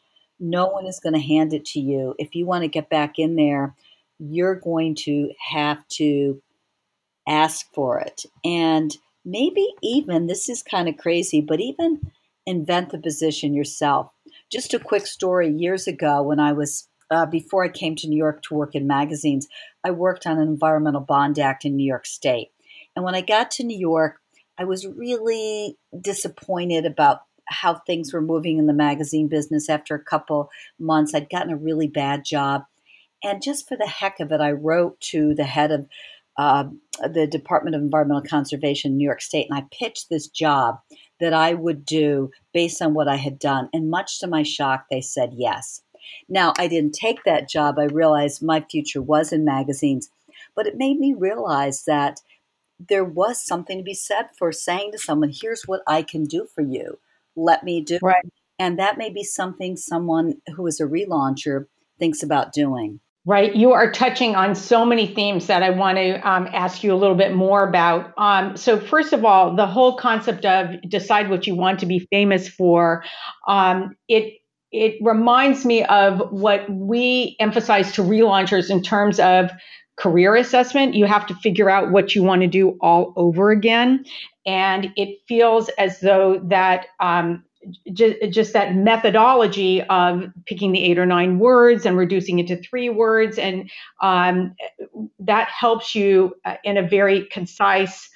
No 0.41 0.67
one 0.67 0.87
is 0.87 1.01
going 1.01 1.15
to 1.15 1.21
hand 1.21 1.53
it 1.53 1.65
to 1.67 1.81
you. 1.81 2.15
If 2.19 2.35
you 2.35 2.47
want 2.47 2.63
to 2.63 2.69
get 2.69 2.89
back 2.89 3.19
in 3.19 3.37
there, 3.37 3.75
you're 4.19 4.55
going 4.55 4.95
to 4.97 5.33
have 5.51 5.87
to 5.89 6.43
ask 7.27 7.67
for 7.75 8.01
it. 8.01 8.25
And 8.45 8.97
maybe 9.25 9.67
even, 9.83 10.27
this 10.27 10.49
is 10.49 10.63
kind 10.63 10.89
of 10.89 10.97
crazy, 10.97 11.41
but 11.41 11.61
even 11.61 12.01
invent 12.47 12.91
the 12.91 12.99
position 12.99 13.55
yourself. 13.55 14.11
Just 14.51 14.75
a 14.75 14.79
quick 14.79 15.07
story 15.07 15.51
years 15.51 15.87
ago 15.87 16.23
when 16.23 16.41
I 16.41 16.53
was, 16.53 16.89
uh, 17.11 17.27
before 17.27 17.65
I 17.65 17.69
came 17.69 17.95
to 17.97 18.09
New 18.09 18.17
York 18.17 18.43
to 18.45 18.55
work 18.55 18.75
in 18.75 18.87
magazines, 18.87 19.47
I 19.85 19.91
worked 19.91 20.27
on 20.27 20.39
an 20.39 20.49
Environmental 20.49 21.01
Bond 21.01 21.39
Act 21.39 21.65
in 21.65 21.77
New 21.77 21.87
York 21.87 22.07
State. 22.07 22.49
And 22.97 23.05
when 23.05 23.15
I 23.15 23.21
got 23.21 23.51
to 23.53 23.65
New 23.65 23.79
York, 23.79 24.21
I 24.59 24.65
was 24.65 24.87
really 24.87 25.77
disappointed 26.01 26.85
about 26.85 27.21
how 27.49 27.75
things 27.75 28.13
were 28.13 28.21
moving 28.21 28.59
in 28.59 28.67
the 28.67 28.73
magazine 28.73 29.29
business 29.29 29.69
after 29.69 29.95
a 29.95 30.03
couple 30.03 30.51
months. 30.79 31.15
I'd 31.15 31.31
gotten 31.31 31.53
a 31.53 31.57
really 31.57 31.89
bad 31.89 32.25
job. 32.25 32.65
And 33.23 33.43
just 33.43 33.69
for 33.69 33.77
the 33.77 33.87
heck 33.87 34.21
of 34.21 34.31
it, 34.33 34.41
I 34.41 34.53
wrote 34.53 35.01
to 35.01 35.35
the 35.35 35.45
head 35.45 35.73
of 35.73 35.87
uh, 36.37 36.65
the 37.13 37.27
Department 37.27 37.75
of 37.75 37.83
Environmental 37.83 38.23
Conservation 38.23 38.93
in 38.93 38.99
New 38.99 39.05
York 39.05 39.21
State, 39.21 39.49
and 39.51 39.59
I 39.59 39.67
pitched 39.73 40.09
this 40.09 40.29
job 40.29 40.79
that 41.19 41.35
I 41.35 41.55
would 41.55 41.85
do 41.85 42.31
based 42.55 42.81
on 42.81 42.95
what 42.95 43.09
I 43.09 43.17
had 43.17 43.41
done. 43.41 43.69
And 43.73 43.91
much 43.91 44.21
to 44.21 44.29
my 44.29 44.45
shock, 44.45 44.87
they 44.89 45.01
said 45.01 45.33
yes. 45.35 45.83
Now, 46.29 46.53
I 46.57 46.69
didn't 46.69 46.95
take 46.95 47.25
that 47.25 47.49
job. 47.49 47.77
I 47.79 47.87
realized 47.87 48.41
my 48.41 48.65
future 48.71 49.03
was 49.03 49.33
in 49.33 49.45
magazines, 49.45 50.11
but 50.55 50.69
it 50.69 50.77
made 50.77 51.01
me 51.01 51.13
realize 51.13 51.85
that 51.87 52.21
there 52.79 53.05
was 53.05 53.45
something 53.45 53.79
to 53.79 53.85
be 53.85 53.95
said 53.95 54.29
for 54.39 54.53
saying 54.53 54.93
to 54.93 54.99
someone, 54.99 55.33
here's 55.35 55.65
what 55.67 55.83
I 55.89 56.03
can 56.03 56.25
do 56.25 56.47
for 56.55 56.63
you 56.63 56.99
let 57.39 57.65
me 57.65 57.83
do. 57.83 57.99
Right. 58.03 58.25
And 58.59 58.79
that 58.79 58.99
may 58.99 59.11
be 59.11 59.23
something 59.23 59.77
someone 59.77 60.35
who 60.57 60.67
is 60.67 60.81
a 60.81 60.85
relauncher 60.85 61.67
thinks 61.99 62.23
about 62.23 62.53
doing. 62.53 63.01
Right. 63.25 63.55
You 63.55 63.73
are 63.73 63.93
touching 63.93 64.37
on 64.37 64.55
so 64.55 64.87
many 64.87 65.07
themes 65.07 65.49
that 65.49 65.63
I 65.63 65.71
want 65.71 65.99
to 65.99 66.15
um, 66.27 66.49
ask 66.53 66.83
you 66.83 66.95
a 66.95 66.97
little 66.97 67.17
bit 67.17 67.35
more 67.35 67.69
about. 67.69 68.15
Um, 68.17 68.57
so, 68.57 68.81
first 68.81 69.13
of 69.13 69.25
all, 69.25 69.55
the 69.55 69.67
whole 69.67 69.97
concept 69.97 70.47
of 70.47 70.81
decide 70.89 71.29
what 71.29 71.47
you 71.47 71.55
want 71.55 71.81
to 71.81 71.87
be 71.87 72.09
famous 72.11 72.49
for, 72.49 73.05
um, 73.47 73.97
it 74.09 74.39
it 74.73 74.97
reminds 75.03 75.65
me 75.65 75.85
of 75.85 76.23
what 76.31 76.71
we 76.71 77.37
emphasize 77.39 77.93
to 77.93 78.03
relaunchers 78.03 78.71
in 78.71 78.83
terms 78.83 79.21
of 79.21 79.51
career 79.99 80.37
assessment. 80.37 80.95
You 80.95 81.07
have 81.07 81.27
to 81.27 81.35
figure 81.35 81.69
out 81.69 81.91
what 81.91 82.15
you 82.15 82.23
want 82.23 82.43
to 82.43 82.47
do 82.47 82.79
all 82.81 83.13
over 83.17 83.51
again. 83.51 84.05
And 84.47 84.93
it 84.97 85.19
feels 85.27 85.69
as 85.71 86.01
though 86.01 86.41
that 86.45 86.87
um, 87.01 87.45
just, 87.93 88.17
just 88.31 88.53
that 88.53 88.75
methodology 88.75 89.83
of 89.83 90.25
picking 90.47 90.73
the 90.73 90.83
eight 90.83 90.99
or 90.99 91.07
nine 91.07 91.39
words 91.39 91.85
and 91.85 91.97
reducing 91.97 92.39
it 92.39 92.47
to 92.47 92.63
three 92.63 92.89
words, 92.89 93.39
and 93.39 93.71
um, 94.01 94.55
that 95.19 95.49
helps 95.49 95.95
you 95.95 96.35
uh, 96.45 96.55
in 96.65 96.77
a 96.77 96.89
very 96.89 97.27
concise 97.27 98.09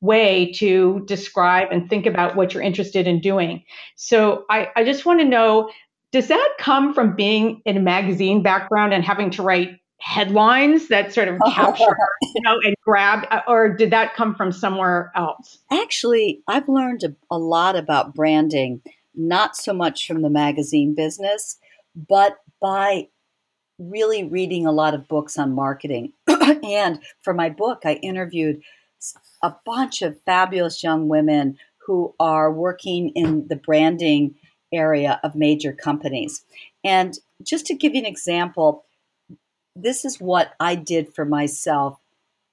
way 0.00 0.52
to 0.52 1.04
describe 1.06 1.68
and 1.72 1.88
think 1.88 2.06
about 2.06 2.36
what 2.36 2.54
you're 2.54 2.62
interested 2.62 3.06
in 3.06 3.20
doing. 3.20 3.64
So 3.96 4.44
I, 4.48 4.68
I 4.76 4.84
just 4.84 5.04
want 5.04 5.20
to 5.20 5.26
know 5.26 5.70
does 6.10 6.28
that 6.28 6.54
come 6.58 6.94
from 6.94 7.14
being 7.14 7.60
in 7.66 7.76
a 7.76 7.80
magazine 7.80 8.42
background 8.42 8.94
and 8.94 9.04
having 9.04 9.30
to 9.32 9.42
write 9.42 9.78
headlines 10.00 10.88
that 10.88 11.12
sort 11.12 11.28
of 11.28 11.38
capture 11.52 11.96
you 12.34 12.42
know 12.42 12.58
and 12.64 12.74
grab 12.82 13.26
uh, 13.30 13.40
or 13.48 13.68
did 13.68 13.90
that 13.90 14.14
come 14.14 14.34
from 14.34 14.52
somewhere 14.52 15.10
else 15.16 15.58
actually 15.72 16.40
i've 16.48 16.68
learned 16.68 17.02
a, 17.02 17.14
a 17.30 17.38
lot 17.38 17.74
about 17.76 18.14
branding 18.14 18.80
not 19.14 19.56
so 19.56 19.72
much 19.72 20.06
from 20.06 20.22
the 20.22 20.30
magazine 20.30 20.94
business 20.94 21.58
but 22.08 22.38
by 22.60 23.08
really 23.78 24.24
reading 24.24 24.66
a 24.66 24.72
lot 24.72 24.94
of 24.94 25.08
books 25.08 25.36
on 25.36 25.52
marketing 25.52 26.12
and 26.28 27.00
for 27.22 27.34
my 27.34 27.48
book 27.48 27.80
i 27.84 27.94
interviewed 27.94 28.62
a 29.42 29.54
bunch 29.64 30.02
of 30.02 30.20
fabulous 30.24 30.82
young 30.82 31.08
women 31.08 31.56
who 31.88 32.14
are 32.20 32.52
working 32.52 33.10
in 33.10 33.46
the 33.48 33.56
branding 33.56 34.34
area 34.72 35.18
of 35.22 35.34
major 35.34 35.72
companies. 35.72 36.44
And 36.84 37.18
just 37.42 37.66
to 37.66 37.74
give 37.74 37.94
you 37.94 38.00
an 38.00 38.06
example, 38.06 38.84
this 39.82 40.04
is 40.04 40.20
what 40.20 40.54
I 40.60 40.74
did 40.74 41.14
for 41.14 41.24
myself 41.24 41.98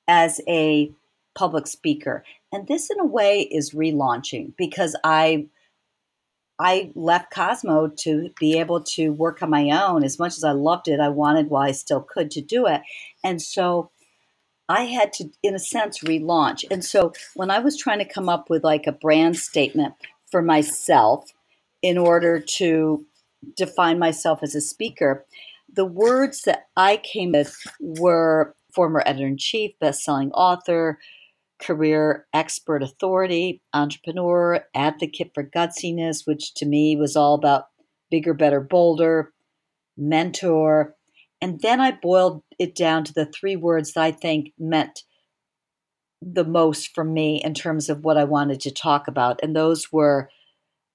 as 0.07 0.41
a 0.47 0.91
public 1.35 1.67
speaker. 1.67 2.23
And 2.51 2.67
this 2.67 2.89
in 2.89 2.99
a 2.99 3.05
way 3.05 3.41
is 3.41 3.71
relaunching 3.71 4.53
because 4.57 4.95
I 5.03 5.47
I 6.57 6.91
left 6.95 7.33
Cosmo 7.33 7.89
to 7.97 8.29
be 8.39 8.57
able 8.59 8.81
to 8.81 9.09
work 9.09 9.43
on 9.43 9.49
my 9.49 9.71
own. 9.71 10.05
As 10.05 10.17
much 10.17 10.37
as 10.37 10.43
I 10.45 10.51
loved 10.51 10.87
it, 10.87 11.01
I 11.01 11.09
wanted 11.09 11.49
while 11.49 11.63
I 11.67 11.73
still 11.73 11.99
could 12.01 12.31
to 12.31 12.41
do 12.41 12.65
it. 12.65 12.81
And 13.25 13.41
so 13.41 13.91
I 14.69 14.83
had 14.83 15.11
to, 15.13 15.29
in 15.43 15.53
a 15.53 15.59
sense, 15.59 15.99
relaunch. 15.99 16.63
And 16.71 16.83
so 16.83 17.11
when 17.35 17.51
I 17.51 17.59
was 17.59 17.77
trying 17.77 17.99
to 17.99 18.05
come 18.05 18.29
up 18.29 18.49
with 18.49 18.63
like 18.63 18.87
a 18.87 18.93
brand 18.93 19.35
statement 19.35 19.95
for 20.31 20.41
myself, 20.41 21.33
in 21.81 21.99
order 21.99 22.39
to 22.39 23.05
define 23.55 23.99
myself 23.99 24.39
as 24.41 24.55
a 24.55 24.61
speaker, 24.61 25.23
the 25.75 25.85
words 25.85 26.43
that 26.43 26.67
I 26.77 26.97
came 26.97 27.33
with 27.33 27.55
were 27.79 28.55
former 28.73 29.03
editor 29.05 29.27
in 29.27 29.37
chief, 29.37 29.71
best 29.79 30.03
selling 30.03 30.31
author, 30.31 30.99
career 31.61 32.25
expert 32.33 32.83
authority, 32.83 33.61
entrepreneur, 33.73 34.65
advocate 34.75 35.31
for 35.33 35.43
gutsiness, 35.43 36.25
which 36.25 36.53
to 36.55 36.65
me 36.65 36.95
was 36.95 37.15
all 37.15 37.33
about 37.33 37.67
bigger, 38.09 38.33
better, 38.33 38.61
bolder, 38.61 39.33
mentor. 39.97 40.95
And 41.41 41.59
then 41.61 41.79
I 41.79 41.91
boiled 41.91 42.43
it 42.59 42.75
down 42.75 43.03
to 43.05 43.13
the 43.13 43.25
three 43.25 43.55
words 43.55 43.93
that 43.93 44.03
I 44.03 44.11
think 44.11 44.51
meant 44.57 45.03
the 46.21 46.45
most 46.45 46.93
for 46.95 47.03
me 47.03 47.41
in 47.43 47.53
terms 47.53 47.89
of 47.89 48.03
what 48.03 48.17
I 48.17 48.23
wanted 48.23 48.59
to 48.61 48.71
talk 48.71 49.07
about. 49.07 49.39
And 49.43 49.55
those 49.55 49.91
were 49.91 50.29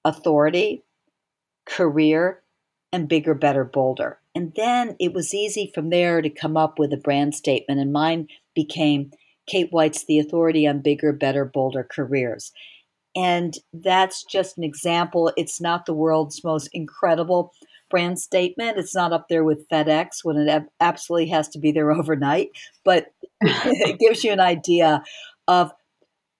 authority, 0.03 0.83
career, 1.65 2.41
and 2.91 3.07
bigger, 3.07 3.33
better, 3.33 3.63
bolder. 3.63 4.20
And 4.33 4.53
then 4.55 4.95
it 4.99 5.13
was 5.13 5.33
easy 5.33 5.71
from 5.73 5.89
there 5.89 6.21
to 6.21 6.29
come 6.29 6.55
up 6.55 6.79
with 6.79 6.93
a 6.93 6.97
brand 6.97 7.35
statement. 7.35 7.79
And 7.79 7.91
mine 7.91 8.27
became 8.55 9.11
Kate 9.47 9.69
White's 9.71 10.05
The 10.05 10.19
Authority 10.19 10.65
on 10.67 10.79
Bigger, 10.81 11.11
Better, 11.11 11.45
Bolder 11.45 11.87
Careers. 11.89 12.51
And 13.15 13.55
that's 13.73 14.23
just 14.23 14.57
an 14.57 14.63
example. 14.63 15.33
It's 15.35 15.59
not 15.59 15.85
the 15.85 15.93
world's 15.93 16.43
most 16.43 16.69
incredible 16.71 17.53
brand 17.89 18.19
statement. 18.19 18.77
It's 18.77 18.95
not 18.95 19.11
up 19.11 19.27
there 19.27 19.43
with 19.43 19.67
FedEx 19.67 20.23
when 20.23 20.37
it 20.37 20.63
absolutely 20.79 21.27
has 21.29 21.49
to 21.49 21.59
be 21.59 21.71
there 21.73 21.91
overnight, 21.97 22.51
but 22.85 23.07
it 23.41 23.99
gives 23.99 24.23
you 24.23 24.31
an 24.31 24.39
idea 24.39 25.03
of 25.47 25.71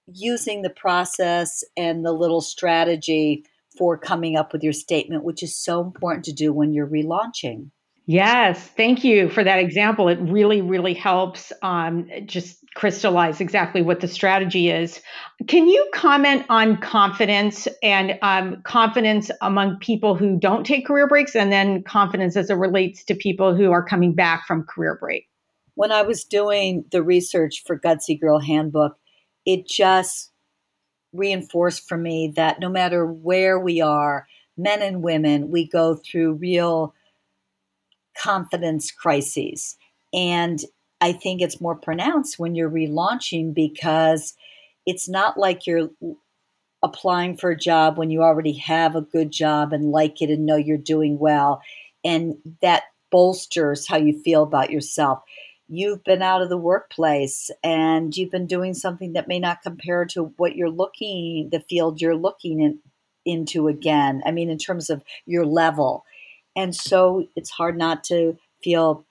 using 0.08 0.62
the 0.62 0.70
process 0.70 1.64
and 1.78 2.06
the 2.06 2.14
little 2.14 2.42
strategy 2.42 3.44
for 3.78 3.98
coming 3.98 4.36
up 4.36 4.54
with 4.54 4.64
your 4.64 4.74
statement, 4.74 5.24
which 5.24 5.44
is 5.44 5.56
so 5.56 5.82
important 5.82 6.26
to 6.26 6.34
do 6.34 6.52
when 6.52 6.74
you're 6.74 6.88
relaunching. 6.88 7.70
Yes, 8.08 8.68
thank 8.76 9.04
you 9.04 9.30
for 9.30 9.44
that 9.44 9.60
example. 9.60 10.08
It 10.10 10.20
really, 10.22 10.62
really 10.62 10.94
helps 10.94 11.54
um, 11.62 12.10
just 12.26 12.58
crystallize 12.74 13.40
exactly 13.40 13.82
what 13.82 14.00
the 14.00 14.08
strategy 14.08 14.70
is. 14.70 15.02
Can 15.48 15.68
you 15.68 15.88
comment 15.94 16.46
on 16.50 16.78
confidence 16.78 17.68
and 17.84 18.18
um, 18.22 18.62
confidence 18.64 19.30
among 19.42 19.78
people 19.80 20.16
who 20.16 20.40
don't 20.40 20.66
take 20.66 20.88
career 20.88 21.08
breaks 21.08 21.36
and 21.36 21.52
then 21.52 21.84
confidence 21.84 22.36
as 22.36 22.50
it 22.50 22.56
relates 22.56 23.04
to 23.06 23.16
people 23.16 23.56
who 23.56 23.72
are 23.72 23.86
coming 23.86 24.14
back 24.16 24.48
from 24.48 24.64
career 24.64 24.98
break? 25.00 25.28
When 25.76 25.92
I 25.92 26.02
was 26.02 26.24
doing 26.24 26.86
the 26.92 27.04
research 27.04 27.64
for 27.66 27.80
Gutsy 27.80 28.20
Girl 28.20 28.40
Handbook, 28.40 28.98
it 29.46 29.68
just 29.68 30.32
reinforced 31.14 31.88
for 31.88 31.98
me 31.98 32.34
that 32.36 32.60
no 32.60 32.70
matter 32.70 33.06
where 33.06 33.60
we 33.60 33.80
are, 33.82 34.28
men 34.58 34.82
and 34.82 35.04
women, 35.04 35.52
we 35.52 35.68
go 35.68 35.96
through 35.96 36.34
real 36.34 36.94
confidence 38.18 38.92
crises. 38.92 39.78
And 40.14 40.60
I 41.00 41.14
think 41.14 41.42
it's 41.42 41.62
more 41.62 41.76
pronounced 41.76 42.38
when 42.38 42.56
you're 42.56 42.70
relaunching 42.70 43.54
because 43.54 44.34
it's 44.86 45.10
not 45.10 45.38
like 45.38 45.66
you're 45.66 45.90
applying 46.84 47.38
for 47.38 47.52
a 47.52 47.58
job 47.58 47.98
when 47.98 48.10
you 48.10 48.22
already 48.22 48.54
have 48.54 48.96
a 48.96 49.02
good 49.02 49.32
job 49.32 49.74
and 49.74 49.92
like 49.92 50.22
it 50.22 50.30
and 50.30 50.46
know 50.46 50.56
you're 50.56 50.78
doing 50.78 51.20
well. 51.20 51.62
And 52.04 52.36
that 52.62 52.84
bolsters 53.12 53.88
how 53.88 53.98
you 53.98 54.18
feel 54.22 54.44
about 54.44 54.72
yourself 54.72 55.22
you've 55.72 56.04
been 56.04 56.22
out 56.22 56.42
of 56.42 56.50
the 56.50 56.58
workplace 56.58 57.50
and 57.64 58.16
you've 58.16 58.30
been 58.30 58.46
doing 58.46 58.74
something 58.74 59.14
that 59.14 59.30
may 59.30 59.40
not 59.40 59.62
compare 59.62 60.04
to 60.04 60.26
what 60.36 60.56
you're 60.56 60.70
looking 60.70 61.50
the 61.52 61.62
field 61.62 62.02
you're 62.02 62.16
looking 62.16 62.60
in, 62.60 62.80
into 63.26 63.68
again 63.68 64.22
i 64.26 64.32
mean 64.32 64.50
in 64.50 64.58
terms 64.58 64.90
of 64.90 65.02
your 65.26 65.46
level 65.46 66.04
and 66.56 66.76
so 66.76 67.28
it's 67.36 67.50
hard 67.50 67.78
not 67.78 68.04
to 68.06 68.38
feel 68.64 69.06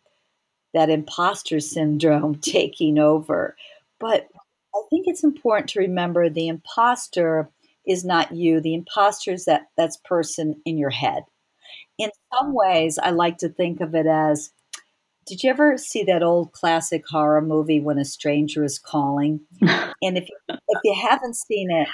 that 0.74 0.90
imposter 0.90 1.60
syndrome 1.60 2.34
taking 2.40 2.98
over. 2.98 3.56
But 3.98 4.28
i 4.74 4.82
think 4.88 5.06
it's 5.08 5.24
important 5.24 5.68
to 5.70 5.80
remember 5.80 6.28
the 6.28 6.48
imposter 6.48 7.50
is 7.86 8.04
not 8.04 8.32
you. 8.32 8.60
The 8.60 8.74
imposter 8.74 9.32
is 9.32 9.44
that 9.46 9.68
that's 9.76 9.96
person 9.96 10.60
in 10.64 10.78
your 10.78 10.90
head. 10.90 11.24
In 11.98 12.10
some 12.32 12.54
ways 12.54 12.98
i 12.98 13.10
like 13.10 13.38
to 13.38 13.48
think 13.48 13.80
of 13.80 13.94
it 13.94 14.06
as 14.06 14.52
did 15.26 15.44
you 15.44 15.50
ever 15.50 15.78
see 15.78 16.02
that 16.04 16.24
old 16.24 16.52
classic 16.52 17.04
horror 17.08 17.40
movie 17.40 17.80
when 17.80 17.98
a 17.98 18.04
stranger 18.04 18.64
is 18.64 18.80
calling? 18.80 19.40
and 19.60 20.18
if 20.18 20.28
you, 20.28 20.36
if 20.48 20.80
you 20.82 20.96
haven't 21.00 21.36
seen 21.36 21.70
it, 21.70 21.86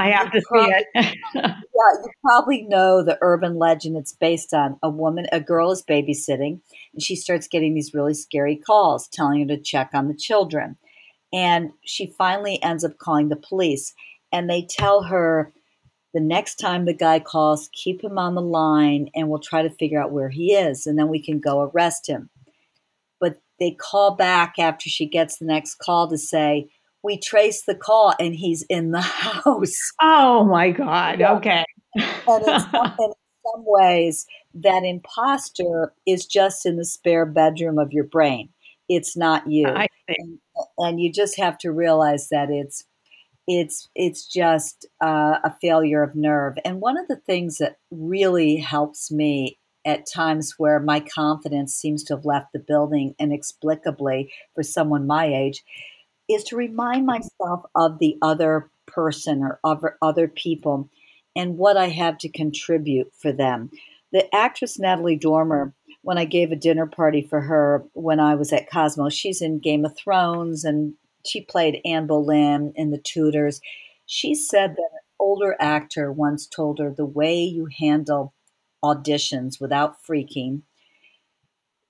I 0.00 0.10
have 0.10 0.32
to 0.32 0.42
probably, 0.48 0.72
see 0.72 0.80
it. 0.94 1.18
yeah, 1.34 1.52
you 1.74 2.10
probably 2.24 2.62
know 2.62 3.04
the 3.04 3.18
urban 3.20 3.56
legend 3.56 3.96
it's 3.96 4.14
based 4.14 4.54
on. 4.54 4.78
A 4.82 4.88
woman, 4.88 5.26
a 5.30 5.40
girl 5.40 5.70
is 5.72 5.82
babysitting, 5.82 6.60
and 6.94 7.02
she 7.02 7.16
starts 7.16 7.46
getting 7.46 7.74
these 7.74 7.92
really 7.92 8.14
scary 8.14 8.56
calls 8.56 9.08
telling 9.08 9.40
her 9.40 9.54
to 9.54 9.60
check 9.60 9.90
on 9.92 10.08
the 10.08 10.14
children. 10.14 10.78
And 11.32 11.70
she 11.84 12.06
finally 12.18 12.62
ends 12.62 12.84
up 12.84 12.98
calling 12.98 13.28
the 13.28 13.36
police, 13.36 13.94
and 14.32 14.48
they 14.48 14.66
tell 14.68 15.02
her 15.04 15.52
the 16.14 16.20
next 16.20 16.56
time 16.56 16.86
the 16.86 16.94
guy 16.94 17.20
calls, 17.20 17.68
keep 17.72 18.02
him 18.02 18.18
on 18.18 18.34
the 18.34 18.42
line, 18.42 19.10
and 19.14 19.28
we'll 19.28 19.38
try 19.38 19.62
to 19.62 19.70
figure 19.70 20.02
out 20.02 20.12
where 20.12 20.30
he 20.30 20.54
is, 20.54 20.86
and 20.86 20.98
then 20.98 21.08
we 21.08 21.22
can 21.22 21.40
go 21.40 21.60
arrest 21.60 22.08
him 22.08 22.30
But 23.20 23.40
they 23.58 23.72
call 23.72 24.16
back 24.16 24.54
after 24.58 24.88
she 24.88 25.06
gets 25.06 25.38
the 25.38 25.44
next 25.44 25.76
call 25.76 26.08
to 26.08 26.18
say, 26.18 26.70
we 27.02 27.18
trace 27.18 27.62
the 27.62 27.74
call 27.74 28.14
and 28.18 28.34
he's 28.34 28.62
in 28.68 28.92
the 28.92 29.00
house. 29.00 29.92
Oh 30.00 30.44
my 30.44 30.70
God. 30.70 31.20
Yeah. 31.20 31.32
Okay. 31.34 31.64
and 31.94 32.42
in 32.46 32.60
some, 32.70 32.94
in 32.98 33.12
some 33.44 33.64
ways, 33.66 34.26
that 34.54 34.82
imposter 34.84 35.92
is 36.06 36.26
just 36.26 36.66
in 36.66 36.76
the 36.76 36.84
spare 36.84 37.26
bedroom 37.26 37.78
of 37.78 37.92
your 37.92 38.04
brain. 38.04 38.50
It's 38.88 39.16
not 39.16 39.48
you. 39.48 39.68
And, 39.68 40.38
and, 40.78 41.00
you 41.00 41.12
just 41.12 41.38
have 41.38 41.56
to 41.58 41.70
realize 41.70 42.28
that 42.30 42.50
it's 42.50 42.84
it's 43.46 43.88
it's 43.94 44.26
just 44.26 44.86
uh, 45.00 45.38
a 45.44 45.54
failure 45.60 46.02
of 46.02 46.16
nerve. 46.16 46.54
And 46.64 46.80
one 46.80 46.98
of 46.98 47.06
the 47.06 47.20
things 47.24 47.58
that 47.58 47.76
really 47.92 48.56
helps 48.56 49.12
me 49.12 49.58
at 49.84 50.06
times 50.12 50.54
where 50.58 50.80
my 50.80 51.00
confidence 51.00 51.74
seems 51.74 52.02
to 52.04 52.14
have 52.16 52.24
left 52.24 52.52
the 52.52 52.58
building 52.58 53.14
inexplicably 53.18 54.32
for 54.54 54.62
someone 54.62 55.06
my 55.06 55.26
age 55.26 55.64
is 56.32 56.44
to 56.44 56.56
remind 56.56 57.06
myself 57.06 57.64
of 57.74 57.98
the 57.98 58.16
other 58.22 58.70
person 58.86 59.42
or 59.42 59.60
other, 59.64 59.96
other 60.02 60.28
people 60.28 60.88
and 61.36 61.56
what 61.56 61.76
I 61.76 61.88
have 61.88 62.18
to 62.18 62.28
contribute 62.28 63.12
for 63.14 63.32
them. 63.32 63.70
The 64.12 64.32
actress 64.34 64.78
Natalie 64.78 65.16
Dormer 65.16 65.72
when 66.02 66.18
I 66.18 66.24
gave 66.24 66.50
a 66.50 66.56
dinner 66.56 66.86
party 66.86 67.22
for 67.22 67.40
her 67.42 67.84
when 67.92 68.20
I 68.20 68.34
was 68.34 68.52
at 68.52 68.70
Cosmo. 68.70 69.08
She's 69.10 69.42
in 69.42 69.58
Game 69.58 69.84
of 69.84 69.96
Thrones 69.96 70.64
and 70.64 70.94
she 71.26 71.42
played 71.42 71.80
Anne 71.84 72.06
Boleyn 72.06 72.72
in 72.74 72.90
The 72.90 72.98
Tudors. 72.98 73.60
She 74.06 74.34
said 74.34 74.72
that 74.72 74.90
an 74.92 75.00
older 75.18 75.56
actor 75.60 76.10
once 76.10 76.46
told 76.46 76.78
her 76.78 76.90
the 76.90 77.06
way 77.06 77.42
you 77.42 77.68
handle 77.78 78.34
auditions 78.82 79.60
without 79.60 79.96
freaking 80.02 80.62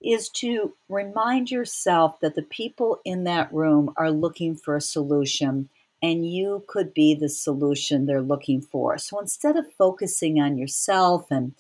is 0.03 0.29
to 0.29 0.75
remind 0.89 1.51
yourself 1.51 2.21
that 2.21 2.35
the 2.35 2.43
people 2.43 3.01
in 3.05 3.25
that 3.25 3.53
room 3.53 3.93
are 3.97 4.11
looking 4.11 4.55
for 4.57 4.77
a 4.77 4.81
solution 4.81 5.69
and 6.03 6.31
you 6.31 6.65
could 6.67 6.95
be 6.95 7.15
the 7.15 7.29
solution 7.29 8.07
they're 8.07 8.23
looking 8.23 8.63
for. 8.63 8.97
So 8.97 9.21
instead 9.21 9.57
of 9.57 9.71
focusing 9.75 10.41
on 10.41 10.57
yourself 10.57 11.27
and 11.31 11.55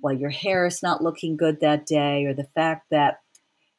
well 0.00 0.12
your 0.12 0.30
hair 0.30 0.66
is 0.66 0.82
not 0.82 1.02
looking 1.02 1.36
good 1.36 1.60
that 1.60 1.86
day 1.86 2.26
or 2.26 2.34
the 2.34 2.44
fact 2.44 2.90
that 2.90 3.20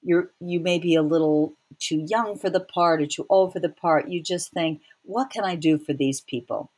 you're 0.02 0.32
you 0.40 0.60
may 0.60 0.80
be 0.80 0.96
a 0.96 1.04
little 1.04 1.54
too 1.80 2.06
young 2.08 2.38
for 2.38 2.50
the 2.50 2.60
part 2.60 3.02
or 3.02 3.06
too 3.06 3.26
old 3.30 3.54
for 3.54 3.60
the 3.60 3.70
part, 3.70 4.10
you 4.10 4.22
just 4.22 4.52
think, 4.52 4.82
what 5.04 5.30
can 5.30 5.44
I 5.44 5.56
do 5.56 5.78
for 5.78 5.94
these 5.94 6.22
people? 6.22 6.72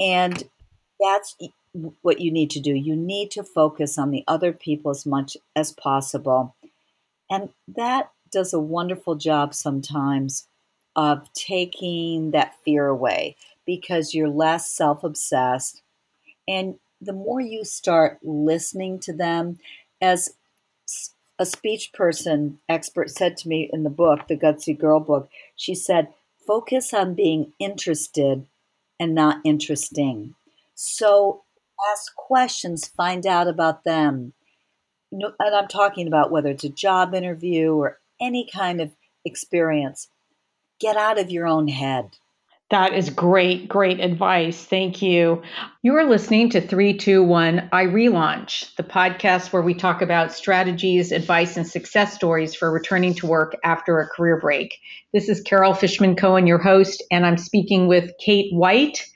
And 0.00 0.42
that's 1.00 1.36
what 2.02 2.20
you 2.20 2.30
need 2.30 2.50
to 2.50 2.60
do. 2.60 2.72
You 2.72 2.96
need 2.96 3.30
to 3.32 3.42
focus 3.42 3.98
on 3.98 4.10
the 4.10 4.24
other 4.28 4.52
people 4.52 4.90
as 4.90 5.06
much 5.06 5.36
as 5.56 5.72
possible. 5.72 6.54
And 7.30 7.50
that 7.68 8.10
does 8.30 8.52
a 8.52 8.58
wonderful 8.58 9.14
job 9.14 9.54
sometimes 9.54 10.46
of 10.96 11.32
taking 11.32 12.32
that 12.32 12.54
fear 12.64 12.86
away 12.86 13.36
because 13.66 14.14
you're 14.14 14.28
less 14.28 14.74
self 14.74 15.04
obsessed. 15.04 15.82
And 16.48 16.76
the 17.00 17.12
more 17.12 17.40
you 17.40 17.64
start 17.64 18.18
listening 18.22 18.98
to 19.00 19.12
them, 19.12 19.58
as 20.00 20.34
a 21.38 21.46
speech 21.46 21.92
person 21.92 22.58
expert 22.68 23.10
said 23.10 23.36
to 23.38 23.48
me 23.48 23.68
in 23.72 23.82
the 23.82 23.90
book, 23.90 24.28
the 24.28 24.36
Gutsy 24.36 24.78
Girl 24.78 25.00
book, 25.00 25.28
she 25.56 25.74
said, 25.74 26.08
focus 26.46 26.92
on 26.92 27.14
being 27.14 27.52
interested 27.58 28.46
and 29.00 29.14
not 29.14 29.40
interesting. 29.44 30.34
So 30.74 31.42
ask 31.90 32.14
questions, 32.14 32.86
find 32.86 33.26
out 33.26 33.48
about 33.48 33.84
them. 33.84 34.34
And 35.12 35.54
I'm 35.54 35.68
talking 35.68 36.08
about 36.08 36.30
whether 36.30 36.48
it's 36.48 36.64
a 36.64 36.70
job 36.70 37.14
interview 37.14 37.74
or 37.74 37.98
any 38.20 38.48
kind 38.52 38.80
of 38.80 38.90
experience. 39.24 40.08
Get 40.80 40.96
out 40.96 41.18
of 41.18 41.30
your 41.30 41.46
own 41.46 41.68
head. 41.68 42.16
That 42.70 42.94
is 42.94 43.10
great, 43.10 43.68
great 43.68 44.00
advice. 44.00 44.64
Thank 44.64 45.02
you. 45.02 45.42
You 45.82 45.94
are 45.96 46.08
listening 46.08 46.48
to 46.50 46.60
321 46.62 47.68
iRelaunch, 47.70 48.74
the 48.76 48.82
podcast 48.82 49.52
where 49.52 49.60
we 49.60 49.74
talk 49.74 50.00
about 50.00 50.32
strategies, 50.32 51.12
advice, 51.12 51.58
and 51.58 51.68
success 51.68 52.14
stories 52.14 52.54
for 52.54 52.72
returning 52.72 53.12
to 53.16 53.26
work 53.26 53.58
after 53.62 54.00
a 54.00 54.08
career 54.08 54.40
break. 54.40 54.78
This 55.12 55.28
is 55.28 55.42
Carol 55.42 55.74
Fishman 55.74 56.16
Cohen, 56.16 56.46
your 56.46 56.56
host, 56.56 57.04
and 57.10 57.26
I'm 57.26 57.36
speaking 57.36 57.88
with 57.88 58.10
Kate 58.18 58.50
White, 58.54 59.06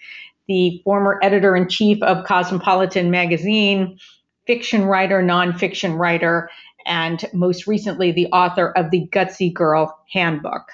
the 0.48 0.82
former 0.84 1.18
editor 1.22 1.56
in 1.56 1.70
chief 1.70 2.02
of 2.02 2.26
Cosmopolitan 2.26 3.10
Magazine, 3.10 3.98
fiction 4.46 4.84
writer, 4.84 5.22
nonfiction 5.22 5.98
writer, 5.98 6.48
and 6.86 7.24
most 7.34 7.66
recently 7.66 8.12
the 8.12 8.26
author 8.28 8.70
of 8.70 8.90
the 8.90 9.08
Gutsy 9.12 9.52
Girl 9.52 9.98
Handbook. 10.12 10.70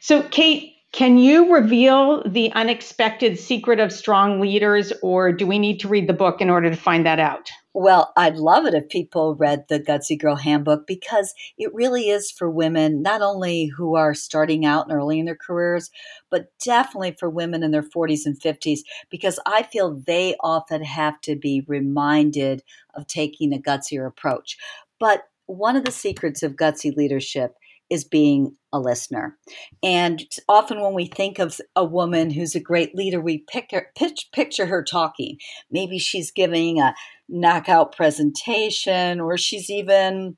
So, 0.00 0.22
Kate, 0.22 0.74
can 0.92 1.18
you 1.18 1.54
reveal 1.54 2.22
the 2.26 2.50
unexpected 2.52 3.38
secret 3.38 3.78
of 3.78 3.92
strong 3.92 4.40
leaders, 4.40 4.92
or 5.02 5.32
do 5.32 5.46
we 5.46 5.58
need 5.58 5.80
to 5.80 5.88
read 5.88 6.08
the 6.08 6.14
book 6.14 6.40
in 6.40 6.48
order 6.48 6.70
to 6.70 6.76
find 6.76 7.04
that 7.04 7.18
out? 7.18 7.50
Well, 7.80 8.12
I'd 8.16 8.38
love 8.38 8.66
it 8.66 8.74
if 8.74 8.88
people 8.88 9.36
read 9.36 9.66
the 9.68 9.78
Gutsy 9.78 10.18
Girl 10.18 10.34
Handbook 10.34 10.84
because 10.84 11.32
it 11.56 11.72
really 11.72 12.08
is 12.10 12.28
for 12.28 12.50
women, 12.50 13.02
not 13.02 13.22
only 13.22 13.66
who 13.66 13.94
are 13.94 14.14
starting 14.14 14.66
out 14.66 14.88
and 14.88 14.92
early 14.96 15.20
in 15.20 15.26
their 15.26 15.36
careers, 15.36 15.88
but 16.28 16.50
definitely 16.64 17.12
for 17.12 17.30
women 17.30 17.62
in 17.62 17.70
their 17.70 17.84
40s 17.84 18.26
and 18.26 18.36
50s, 18.36 18.80
because 19.10 19.38
I 19.46 19.62
feel 19.62 20.02
they 20.08 20.34
often 20.40 20.82
have 20.82 21.20
to 21.20 21.36
be 21.36 21.62
reminded 21.68 22.64
of 22.94 23.06
taking 23.06 23.52
a 23.54 23.58
gutsier 23.60 24.08
approach. 24.08 24.58
But 24.98 25.28
one 25.46 25.76
of 25.76 25.84
the 25.84 25.92
secrets 25.92 26.42
of 26.42 26.56
gutsy 26.56 26.96
leadership 26.96 27.54
is 27.90 28.04
being 28.04 28.56
a 28.72 28.78
listener. 28.78 29.36
And 29.82 30.22
often 30.48 30.80
when 30.80 30.94
we 30.94 31.06
think 31.06 31.38
of 31.38 31.58
a 31.74 31.84
woman 31.84 32.30
who's 32.30 32.54
a 32.54 32.60
great 32.60 32.94
leader, 32.94 33.20
we 33.20 33.44
picture, 33.50 33.92
picture 34.32 34.66
her 34.66 34.82
talking. 34.82 35.38
Maybe 35.70 35.98
she's 35.98 36.30
giving 36.30 36.80
a 36.80 36.94
knockout 37.28 37.94
presentation, 37.94 39.20
or 39.20 39.36
she's 39.36 39.70
even 39.70 40.36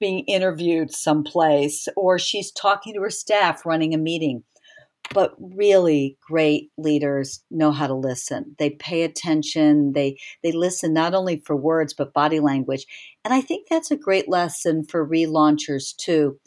being 0.00 0.24
interviewed 0.26 0.92
someplace, 0.92 1.88
or 1.96 2.18
she's 2.18 2.52
talking 2.52 2.94
to 2.94 3.00
her 3.00 3.10
staff 3.10 3.64
running 3.64 3.94
a 3.94 3.98
meeting. 3.98 4.44
But 5.12 5.34
really 5.38 6.16
great 6.26 6.70
leaders 6.78 7.44
know 7.50 7.72
how 7.72 7.86
to 7.86 7.94
listen. 7.94 8.56
They 8.58 8.70
pay 8.70 9.02
attention. 9.02 9.92
They 9.92 10.16
they 10.42 10.50
listen 10.50 10.94
not 10.94 11.14
only 11.14 11.42
for 11.44 11.54
words 11.54 11.92
but 11.92 12.14
body 12.14 12.40
language. 12.40 12.86
And 13.22 13.34
I 13.34 13.42
think 13.42 13.68
that's 13.68 13.90
a 13.90 13.98
great 13.98 14.30
lesson 14.30 14.82
for 14.82 15.06
relaunchers 15.06 15.94
too 15.94 16.38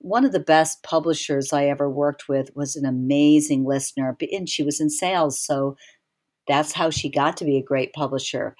one 0.00 0.24
of 0.24 0.32
the 0.32 0.40
best 0.40 0.82
publishers 0.82 1.52
I 1.52 1.66
ever 1.66 1.88
worked 1.88 2.28
with 2.28 2.50
was 2.56 2.74
an 2.74 2.86
amazing 2.86 3.64
listener, 3.64 4.16
and 4.32 4.48
she 4.48 4.62
was 4.62 4.80
in 4.80 4.88
sales. 4.88 5.38
So 5.38 5.76
that's 6.48 6.72
how 6.72 6.90
she 6.90 7.10
got 7.10 7.36
to 7.36 7.44
be 7.44 7.58
a 7.58 7.62
great 7.62 7.92
publisher 7.92 8.56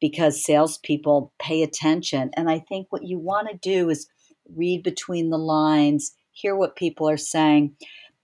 because 0.00 0.42
salespeople 0.44 1.32
pay 1.40 1.62
attention. 1.62 2.30
And 2.36 2.48
I 2.48 2.60
think 2.60 2.86
what 2.90 3.04
you 3.04 3.18
want 3.18 3.48
to 3.50 3.58
do 3.58 3.90
is 3.90 4.08
read 4.54 4.82
between 4.82 5.28
the 5.28 5.38
lines, 5.38 6.12
hear 6.32 6.56
what 6.56 6.76
people 6.76 7.08
are 7.08 7.18
saying. 7.18 7.76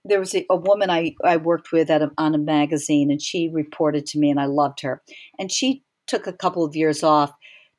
There 0.03 0.19
was 0.19 0.33
a, 0.33 0.45
a 0.49 0.55
woman 0.55 0.89
I, 0.89 1.13
I 1.23 1.37
worked 1.37 1.71
with 1.71 1.91
at 1.91 2.01
a, 2.01 2.11
on 2.17 2.33
a 2.33 2.39
magazine, 2.39 3.11
and 3.11 3.21
she 3.21 3.47
reported 3.47 4.07
to 4.07 4.19
me, 4.19 4.31
and 4.31 4.39
I 4.39 4.45
loved 4.45 4.81
her. 4.81 5.03
And 5.37 5.51
she 5.51 5.83
took 6.07 6.25
a 6.25 6.33
couple 6.33 6.65
of 6.65 6.75
years 6.75 7.03
off 7.03 7.31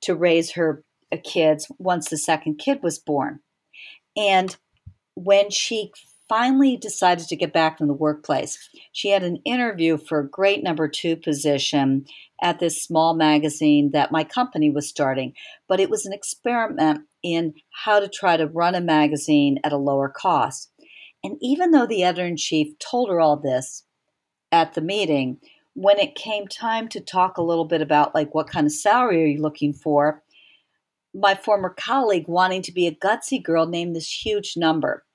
to 0.02 0.14
raise 0.14 0.52
her 0.52 0.84
uh, 1.12 1.16
kids 1.24 1.66
once 1.78 2.08
the 2.08 2.18
second 2.18 2.58
kid 2.58 2.80
was 2.82 2.98
born. 2.98 3.40
And 4.16 4.56
when 5.16 5.50
she 5.50 5.92
finally 6.28 6.76
decided 6.76 7.26
to 7.28 7.36
get 7.36 7.52
back 7.52 7.80
in 7.80 7.86
the 7.86 7.94
workplace, 7.94 8.58
she 8.92 9.08
had 9.10 9.22
an 9.22 9.36
interview 9.44 9.96
for 9.96 10.20
a 10.20 10.28
great 10.28 10.62
number 10.62 10.88
two 10.88 11.16
position 11.16 12.04
at 12.42 12.58
this 12.58 12.82
small 12.82 13.14
magazine 13.14 13.90
that 13.92 14.12
my 14.12 14.22
company 14.22 14.70
was 14.70 14.88
starting. 14.88 15.32
But 15.68 15.80
it 15.80 15.90
was 15.90 16.04
an 16.04 16.12
experiment 16.12 17.02
in 17.22 17.54
how 17.84 17.98
to 18.00 18.08
try 18.08 18.36
to 18.36 18.46
run 18.46 18.74
a 18.74 18.80
magazine 18.80 19.58
at 19.64 19.72
a 19.72 19.78
lower 19.78 20.08
cost. 20.08 20.70
And 21.24 21.36
even 21.40 21.70
though 21.70 21.86
the 21.86 22.04
editor 22.04 22.26
in 22.26 22.36
chief 22.36 22.78
told 22.78 23.08
her 23.08 23.20
all 23.20 23.36
this 23.36 23.84
at 24.52 24.74
the 24.74 24.80
meeting, 24.80 25.38
when 25.74 25.98
it 25.98 26.14
came 26.14 26.46
time 26.46 26.88
to 26.88 27.00
talk 27.00 27.36
a 27.36 27.42
little 27.42 27.64
bit 27.64 27.82
about 27.82 28.14
like 28.14 28.34
what 28.34 28.48
kind 28.48 28.66
of 28.66 28.72
salary 28.72 29.22
are 29.22 29.26
you 29.26 29.42
looking 29.42 29.72
for, 29.72 30.22
my 31.14 31.34
former 31.34 31.70
colleague 31.70 32.28
wanting 32.28 32.62
to 32.62 32.72
be 32.72 32.86
a 32.86 32.94
gutsy 32.94 33.42
girl 33.42 33.66
named 33.66 33.96
this 33.96 34.10
huge 34.10 34.56
number. 34.56 35.05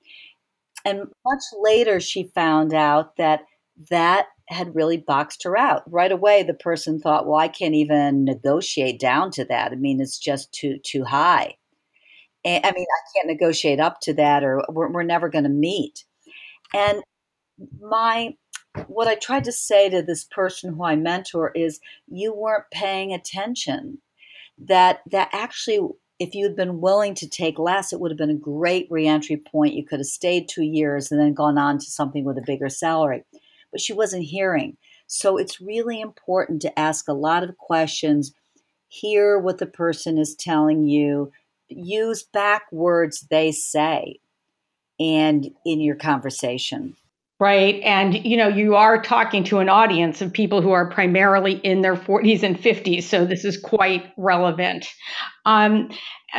And 0.84 1.06
much 1.24 1.42
later, 1.60 2.00
she 2.00 2.30
found 2.34 2.74
out 2.74 3.16
that 3.16 3.42
that 3.90 4.26
had 4.48 4.74
really 4.74 4.96
boxed 4.96 5.44
her 5.44 5.56
out. 5.56 5.82
Right 5.90 6.12
away, 6.12 6.42
the 6.42 6.54
person 6.54 7.00
thought, 7.00 7.26
well, 7.26 7.38
I 7.38 7.48
can't 7.48 7.74
even 7.74 8.24
negotiate 8.24 9.00
down 9.00 9.30
to 9.32 9.44
that. 9.46 9.72
I 9.72 9.76
mean, 9.76 10.00
it's 10.00 10.18
just 10.18 10.52
too, 10.52 10.78
too 10.84 11.04
high. 11.04 11.54
And, 12.44 12.64
I 12.64 12.72
mean, 12.72 12.86
I 12.86 13.00
can't 13.14 13.28
negotiate 13.28 13.80
up 13.80 14.00
to 14.02 14.14
that, 14.14 14.44
or 14.44 14.62
we're, 14.68 14.90
we're 14.90 15.02
never 15.04 15.28
going 15.28 15.44
to 15.44 15.50
meet. 15.50 16.04
And 16.74 17.02
my 17.80 18.34
what 18.86 19.06
I 19.06 19.16
tried 19.16 19.44
to 19.44 19.52
say 19.52 19.90
to 19.90 20.02
this 20.02 20.24
person 20.24 20.74
who 20.74 20.84
I 20.84 20.96
mentor 20.96 21.52
is 21.54 21.78
you 22.08 22.34
weren't 22.34 22.64
paying 22.72 23.12
attention 23.12 23.98
that 24.58 25.00
that 25.10 25.28
actually 25.32 25.80
if 26.22 26.36
you 26.36 26.44
had 26.44 26.54
been 26.54 26.80
willing 26.80 27.16
to 27.16 27.28
take 27.28 27.58
less, 27.58 27.92
it 27.92 27.98
would 27.98 28.12
have 28.12 28.18
been 28.18 28.30
a 28.30 28.34
great 28.34 28.86
reentry 28.90 29.36
point. 29.36 29.74
You 29.74 29.84
could 29.84 29.98
have 29.98 30.06
stayed 30.06 30.48
two 30.48 30.62
years 30.62 31.10
and 31.10 31.20
then 31.20 31.34
gone 31.34 31.58
on 31.58 31.78
to 31.78 31.84
something 31.84 32.24
with 32.24 32.38
a 32.38 32.44
bigger 32.46 32.68
salary. 32.68 33.24
But 33.72 33.80
she 33.80 33.92
wasn't 33.92 34.24
hearing. 34.24 34.76
So 35.08 35.36
it's 35.36 35.60
really 35.60 36.00
important 36.00 36.62
to 36.62 36.78
ask 36.78 37.08
a 37.08 37.12
lot 37.12 37.42
of 37.42 37.58
questions, 37.58 38.32
hear 38.86 39.36
what 39.36 39.58
the 39.58 39.66
person 39.66 40.16
is 40.16 40.36
telling 40.36 40.84
you, 40.84 41.32
use 41.68 42.22
back 42.22 42.70
words 42.70 43.26
they 43.28 43.50
say 43.50 44.20
and 45.00 45.50
in 45.66 45.80
your 45.80 45.96
conversation. 45.96 46.94
Right. 47.42 47.80
And, 47.82 48.24
you 48.24 48.36
know, 48.36 48.46
you 48.46 48.76
are 48.76 49.02
talking 49.02 49.42
to 49.46 49.58
an 49.58 49.68
audience 49.68 50.22
of 50.22 50.32
people 50.32 50.62
who 50.62 50.70
are 50.70 50.88
primarily 50.88 51.54
in 51.54 51.80
their 51.80 51.96
40s 51.96 52.44
and 52.44 52.56
50s. 52.56 53.02
So 53.02 53.24
this 53.24 53.44
is 53.44 53.58
quite 53.58 54.12
relevant. 54.16 54.86
Um, 55.44 55.90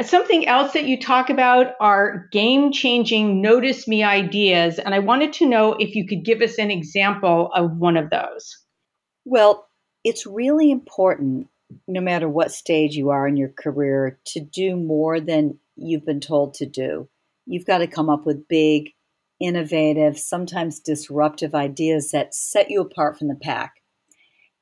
something 0.01 0.47
else 0.47 0.71
that 0.71 0.85
you 0.85 0.97
talk 0.97 1.29
about 1.29 1.73
are 1.81 2.29
game 2.31 2.71
changing 2.71 3.41
notice 3.41 3.85
me 3.85 4.01
ideas. 4.01 4.79
And 4.79 4.95
I 4.95 4.99
wanted 4.99 5.33
to 5.33 5.45
know 5.45 5.73
if 5.73 5.93
you 5.93 6.07
could 6.07 6.23
give 6.23 6.41
us 6.41 6.57
an 6.57 6.71
example 6.71 7.51
of 7.53 7.75
one 7.75 7.97
of 7.97 8.09
those. 8.09 8.57
Well, 9.25 9.67
it's 10.05 10.25
really 10.25 10.71
important 10.71 11.49
no 11.85 11.99
matter 11.99 12.29
what 12.29 12.53
stage 12.53 12.95
you 12.95 13.09
are 13.09 13.27
in 13.27 13.35
your 13.35 13.49
career, 13.49 14.21
to 14.27 14.39
do 14.39 14.77
more 14.77 15.19
than 15.19 15.59
you've 15.75 16.05
been 16.05 16.21
told 16.21 16.53
to 16.53 16.65
do. 16.65 17.09
You've 17.45 17.65
got 17.65 17.79
to 17.79 17.87
come 17.87 18.09
up 18.09 18.25
with 18.25 18.47
big, 18.47 18.91
innovative, 19.43 20.17
sometimes 20.17 20.79
disruptive 20.79 21.53
ideas 21.53 22.11
that 22.11 22.33
set 22.33 22.71
you 22.71 22.79
apart 22.79 23.19
from 23.19 23.27
the 23.27 23.35
pack. 23.35 23.81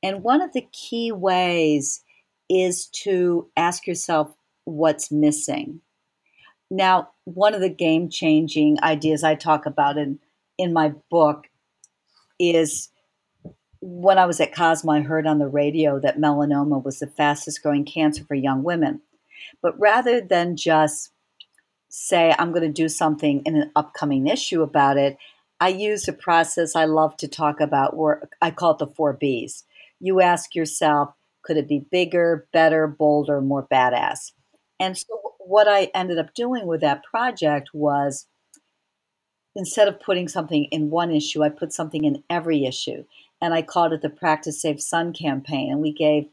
And 0.02 0.24
one 0.24 0.42
of 0.42 0.52
the 0.52 0.66
key 0.72 1.12
ways 1.12 2.02
is 2.50 2.86
to 3.04 3.48
ask 3.56 3.86
yourself 3.86 4.34
what's 4.64 5.12
missing. 5.12 5.80
Now, 6.68 7.10
one 7.24 7.54
of 7.54 7.60
the 7.60 7.68
game 7.68 8.10
changing 8.10 8.82
ideas 8.82 9.22
I 9.22 9.36
talk 9.36 9.66
about 9.66 9.98
in, 9.98 10.18
in 10.58 10.72
my 10.72 10.92
book 11.10 11.46
is 12.40 12.88
when 13.80 14.18
I 14.18 14.26
was 14.26 14.40
at 14.40 14.54
Cosmo, 14.54 14.92
I 14.92 15.00
heard 15.00 15.26
on 15.26 15.38
the 15.38 15.48
radio 15.48 16.00
that 16.00 16.18
melanoma 16.18 16.82
was 16.84 16.98
the 16.98 17.06
fastest 17.06 17.62
growing 17.62 17.84
cancer 17.84 18.24
for 18.24 18.34
young 18.34 18.64
women. 18.64 19.00
But 19.60 19.78
rather 19.78 20.20
than 20.20 20.56
just 20.56 21.10
say, 21.94 22.34
I'm 22.38 22.52
going 22.52 22.62
to 22.62 22.72
do 22.72 22.88
something 22.88 23.42
in 23.44 23.54
an 23.54 23.70
upcoming 23.76 24.26
issue 24.26 24.62
about 24.62 24.96
it, 24.96 25.18
I 25.60 25.68
used 25.68 26.08
a 26.08 26.12
process 26.12 26.74
I 26.74 26.86
love 26.86 27.16
to 27.18 27.28
talk 27.28 27.60
about 27.60 27.96
where 27.96 28.28
I 28.40 28.50
call 28.50 28.72
it 28.72 28.78
the 28.78 28.86
four 28.86 29.12
B's. 29.12 29.64
You 30.00 30.22
ask 30.22 30.54
yourself, 30.54 31.10
could 31.44 31.58
it 31.58 31.68
be 31.68 31.84
bigger, 31.90 32.48
better, 32.52 32.86
bolder, 32.86 33.42
more 33.42 33.68
badass? 33.70 34.32
And 34.80 34.96
so, 34.96 35.06
what 35.38 35.68
I 35.68 35.90
ended 35.94 36.18
up 36.18 36.34
doing 36.34 36.66
with 36.66 36.80
that 36.80 37.04
project 37.04 37.70
was 37.74 38.26
instead 39.54 39.86
of 39.86 40.00
putting 40.00 40.28
something 40.28 40.64
in 40.70 40.88
one 40.88 41.12
issue, 41.12 41.42
I 41.42 41.50
put 41.50 41.74
something 41.74 42.04
in 42.04 42.24
every 42.30 42.64
issue. 42.64 43.04
And 43.42 43.52
I 43.52 43.60
called 43.60 43.92
it 43.92 44.00
the 44.00 44.08
Practice 44.08 44.62
Safe 44.62 44.80
Sun 44.80 45.12
campaign. 45.12 45.70
And 45.70 45.82
we 45.82 45.92
gave 45.92 46.24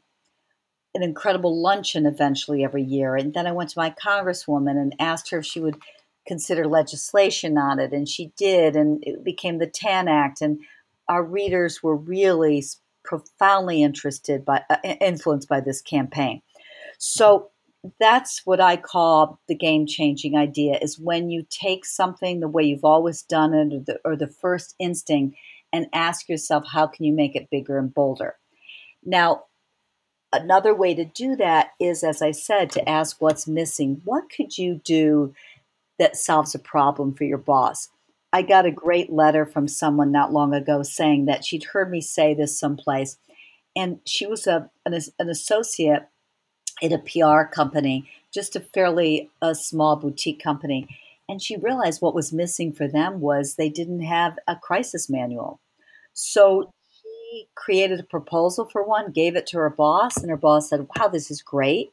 an 0.96 1.04
incredible 1.04 1.62
luncheon 1.62 2.06
eventually 2.06 2.64
every 2.64 2.84
year. 2.84 3.16
And 3.16 3.34
then 3.34 3.46
I 3.46 3.52
went 3.52 3.70
to 3.72 3.80
my 3.80 3.92
congresswoman 3.92 4.78
and 4.78 4.96
asked 5.00 5.30
her 5.30 5.40
if 5.40 5.46
she 5.46 5.60
would 5.60 5.78
consider 6.28 6.68
legislation 6.68 7.58
on 7.58 7.80
it. 7.80 7.94
And 7.94 8.08
she 8.08 8.32
did. 8.38 8.76
And 8.76 9.04
it 9.04 9.24
became 9.24 9.60
the 9.60 9.68
TAN 9.68 10.08
Act. 10.08 10.42
And 10.42 10.60
our 11.08 11.24
readers 11.24 11.82
were 11.84 11.96
really 11.96 12.64
profoundly 13.04 13.84
interested 13.84 14.46
by, 14.46 14.64
uh, 14.70 14.78
influenced 14.84 15.48
by 15.48 15.60
this 15.62 15.82
campaign. 15.82 16.42
So 16.98 17.52
that's 18.00 18.46
what 18.46 18.60
I 18.60 18.76
call 18.76 19.40
the 19.48 19.56
game 19.56 19.88
changing 19.88 20.36
idea 20.36 20.78
is 20.82 21.00
when 21.00 21.30
you 21.30 21.46
take 21.50 21.86
something 21.86 22.40
the 22.40 22.48
way 22.48 22.64
you've 22.64 22.84
always 22.84 23.22
done 23.22 23.54
it 23.54 23.74
or 23.74 23.80
the, 23.80 24.00
or 24.04 24.16
the 24.16 24.28
first 24.28 24.76
instinct 24.80 25.38
and 25.72 25.88
ask 25.94 26.28
yourself, 26.28 26.66
how 26.72 26.88
can 26.88 27.06
you 27.06 27.14
make 27.14 27.36
it 27.36 27.50
bigger 27.50 27.78
and 27.78 27.94
bolder? 27.94 28.36
Now, 29.04 29.44
another 30.32 30.74
way 30.74 30.94
to 30.96 31.06
do 31.06 31.36
that 31.38 31.72
is, 31.80 32.04
as 32.04 32.22
I 32.22 32.32
said, 32.32 32.72
to 32.72 32.90
ask 32.90 33.18
what's 33.20 33.48
missing. 33.48 34.02
What 34.06 34.30
could 34.30 34.58
you 34.58 34.82
do 34.84 35.34
that 35.98 36.16
solves 36.16 36.56
a 36.56 36.60
problem 36.60 37.14
for 37.14 37.24
your 37.24 37.38
boss? 37.38 37.90
I 38.32 38.44
got 38.44 38.66
a 38.66 38.72
great 38.72 39.12
letter 39.12 39.46
from 39.46 39.68
someone 39.68 40.12
not 40.12 40.32
long 40.32 40.54
ago 40.54 40.84
saying 40.84 41.26
that 41.26 41.44
she'd 41.44 41.64
heard 41.64 41.90
me 41.90 42.00
say 42.00 42.34
this 42.34 42.60
someplace, 42.60 43.18
and 43.76 44.00
she 44.06 44.28
was 44.28 44.46
a, 44.46 44.70
an, 44.86 44.94
an 45.18 45.30
associate 45.30 46.08
at 46.82 46.94
a 46.94 47.00
PR 47.00 47.44
company, 47.44 48.10
just 48.34 48.56
a 48.56 48.60
fairly 48.60 49.30
a 49.42 49.56
small 49.56 49.96
boutique 49.96 50.42
company. 50.42 50.88
And 51.28 51.42
she 51.42 51.58
realized 51.58 52.02
what 52.02 52.16
was 52.16 52.34
missing 52.34 52.74
for 52.74 52.88
them 52.88 53.20
was 53.20 53.56
they 53.56 53.70
didn't 53.70 54.02
have 54.02 54.38
a 54.48 54.56
crisis 54.56 55.10
manual. 55.10 55.60
So 56.14 56.72
she 57.30 57.48
created 57.56 58.00
a 58.00 58.04
proposal 58.04 58.66
for 58.66 58.84
one, 58.84 59.12
gave 59.12 59.36
it 59.36 59.46
to 59.48 59.58
her 59.58 59.70
boss, 59.70 60.18
and 60.18 60.30
her 60.30 60.38
boss 60.38 60.70
said, 60.70 60.88
Wow, 60.96 61.08
this 61.08 61.30
is 61.30 61.42
great. 61.42 61.92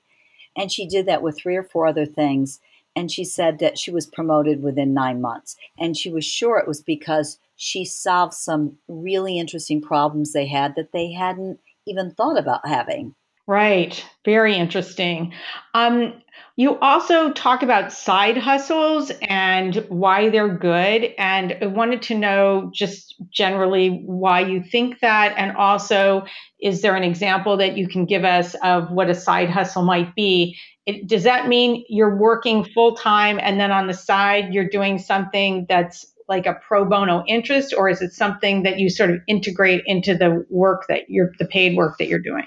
And 0.56 0.72
she 0.72 0.86
did 0.86 1.06
that 1.06 1.22
with 1.22 1.38
three 1.38 1.56
or 1.56 1.62
four 1.62 1.86
other 1.86 2.06
things. 2.06 2.60
And 2.94 3.10
she 3.10 3.24
said 3.24 3.58
that 3.58 3.78
she 3.78 3.90
was 3.90 4.06
promoted 4.06 4.62
within 4.62 4.94
nine 4.94 5.20
months. 5.20 5.56
And 5.78 5.96
she 5.96 6.10
was 6.10 6.24
sure 6.24 6.58
it 6.58 6.68
was 6.68 6.80
because 6.80 7.38
she 7.56 7.84
solved 7.84 8.32
some 8.32 8.78
really 8.88 9.38
interesting 9.38 9.82
problems 9.82 10.32
they 10.32 10.46
had 10.46 10.74
that 10.76 10.92
they 10.92 11.12
hadn't 11.12 11.60
even 11.86 12.10
thought 12.10 12.38
about 12.38 12.66
having. 12.66 13.14
Right. 13.46 14.04
Very 14.24 14.56
interesting. 14.56 15.32
Um, 15.72 16.14
you 16.56 16.78
also 16.80 17.32
talk 17.32 17.62
about 17.62 17.92
side 17.92 18.36
hustles 18.36 19.12
and 19.22 19.76
why 19.88 20.30
they're 20.30 20.56
good. 20.56 21.14
And 21.16 21.56
I 21.62 21.66
wanted 21.66 22.02
to 22.02 22.14
know 22.18 22.70
just 22.74 23.14
generally 23.30 24.02
why 24.04 24.40
you 24.40 24.62
think 24.62 24.98
that. 25.00 25.34
And 25.36 25.56
also, 25.56 26.24
is 26.60 26.82
there 26.82 26.96
an 26.96 27.04
example 27.04 27.56
that 27.58 27.76
you 27.76 27.86
can 27.86 28.04
give 28.04 28.24
us 28.24 28.54
of 28.64 28.90
what 28.90 29.10
a 29.10 29.14
side 29.14 29.50
hustle 29.50 29.84
might 29.84 30.14
be? 30.16 30.56
It, 30.86 31.06
does 31.06 31.22
that 31.24 31.46
mean 31.46 31.84
you're 31.88 32.16
working 32.16 32.64
full 32.64 32.96
time 32.96 33.38
and 33.40 33.60
then 33.60 33.70
on 33.70 33.86
the 33.86 33.94
side 33.94 34.52
you're 34.54 34.68
doing 34.68 34.98
something 34.98 35.66
that's 35.68 36.06
like 36.28 36.46
a 36.46 36.54
pro 36.66 36.84
bono 36.84 37.22
interest, 37.28 37.72
or 37.76 37.88
is 37.88 38.02
it 38.02 38.12
something 38.12 38.64
that 38.64 38.80
you 38.80 38.90
sort 38.90 39.10
of 39.10 39.20
integrate 39.28 39.82
into 39.86 40.16
the 40.16 40.44
work 40.50 40.86
that 40.88 41.02
you're 41.08 41.30
the 41.38 41.46
paid 41.46 41.76
work 41.76 41.98
that 41.98 42.08
you're 42.08 42.18
doing? 42.18 42.46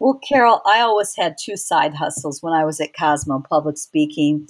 Well, 0.00 0.18
Carol, 0.26 0.62
I 0.64 0.80
always 0.80 1.14
had 1.14 1.36
two 1.38 1.58
side 1.58 1.94
hustles 1.94 2.42
when 2.42 2.54
I 2.54 2.64
was 2.64 2.80
at 2.80 2.96
Cosmo, 2.98 3.44
public 3.46 3.76
speaking 3.76 4.48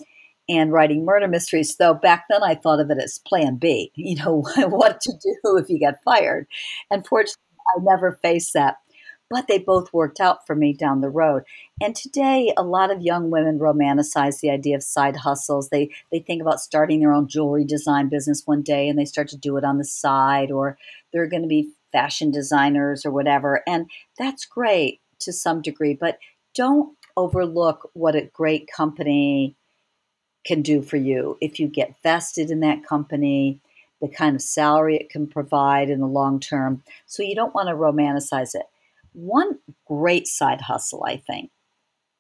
and 0.49 0.73
writing 0.73 1.05
murder 1.05 1.27
mysteries. 1.27 1.77
Though 1.77 1.93
back 1.93 2.27
then 2.31 2.45
I 2.45 2.55
thought 2.55 2.79
of 2.79 2.89
it 2.89 2.99
as 3.03 3.19
plan 3.27 3.57
B, 3.57 3.91
you 3.97 4.17
know, 4.17 4.45
what 4.57 5.01
to 5.01 5.13
do 5.13 5.57
if 5.57 5.69
you 5.69 5.79
get 5.81 6.05
fired. 6.05 6.47
Unfortunately, 6.91 7.35
I 7.77 7.81
never 7.83 8.21
faced 8.23 8.53
that. 8.55 8.77
But 9.29 9.47
they 9.47 9.59
both 9.59 9.93
worked 9.93 10.19
out 10.19 10.45
for 10.45 10.57
me 10.57 10.73
down 10.73 11.03
the 11.03 11.09
road. 11.09 11.45
And 11.81 11.95
today, 11.95 12.53
a 12.57 12.65
lot 12.65 12.91
of 12.91 13.01
young 13.01 13.31
women 13.31 13.61
romanticize 13.61 14.41
the 14.41 14.51
idea 14.51 14.75
of 14.75 14.83
side 14.83 15.17
hustles. 15.17 15.69
They 15.69 15.91
they 16.11 16.19
think 16.19 16.43
about 16.43 16.59
starting 16.59 16.99
their 16.99 17.13
own 17.13 17.29
jewelry 17.29 17.65
design 17.65 18.09
business 18.09 18.43
one 18.45 18.63
day, 18.63 18.89
and 18.89 18.99
they 18.99 19.05
start 19.05 19.29
to 19.29 19.37
do 19.37 19.57
it 19.57 19.63
on 19.63 19.79
the 19.79 19.85
side, 19.85 20.51
or 20.51 20.79
they're 21.13 21.29
going 21.29 21.43
to 21.43 21.49
be 21.49 21.71
fashion 21.93 22.33
designers 22.33 23.07
or 23.07 23.13
whatever. 23.13 23.63
And 23.69 23.89
that's 24.19 24.45
great 24.45 25.01
to 25.21 25.33
some 25.33 25.63
degree, 25.63 25.95
but 25.95 26.19
don't 26.55 26.97
overlook 27.17 27.91
what 27.95 28.17
a 28.17 28.31
great 28.33 28.69
company 28.75 29.57
can 30.45 30.63
do 30.63 30.83
for 30.83 30.97
you 30.97 31.37
if 31.41 31.61
you 31.61 31.69
get 31.69 31.97
vested 32.03 32.51
in 32.51 32.61
that 32.61 32.85
company, 32.85 33.61
the 34.01 34.09
kind 34.09 34.35
of 34.35 34.43
salary 34.43 34.97
it 34.97 35.11
can 35.11 35.27
provide 35.27 35.91
in 35.91 36.01
the 36.01 36.07
long 36.07 36.41
term. 36.41 36.83
So 37.07 37.23
you 37.23 37.35
don't 37.35 37.55
want 37.55 37.69
to 37.69 37.75
romanticize 37.75 38.55
it. 38.55 38.67
One 39.13 39.59
great 39.87 40.27
side 40.27 40.63
hustle, 40.63 41.05
I 41.05 41.17
think, 41.17 41.51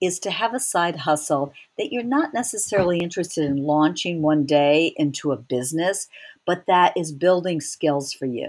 is 0.00 0.18
to 0.20 0.30
have 0.30 0.54
a 0.54 0.60
side 0.60 0.96
hustle 0.96 1.52
that 1.78 1.92
you're 1.92 2.02
not 2.02 2.34
necessarily 2.34 2.98
interested 2.98 3.44
in 3.44 3.64
launching 3.64 4.22
one 4.22 4.44
day 4.44 4.94
into 4.96 5.32
a 5.32 5.36
business, 5.36 6.08
but 6.46 6.64
that 6.66 6.96
is 6.96 7.12
building 7.12 7.60
skills 7.60 8.12
for 8.12 8.26
you. 8.26 8.48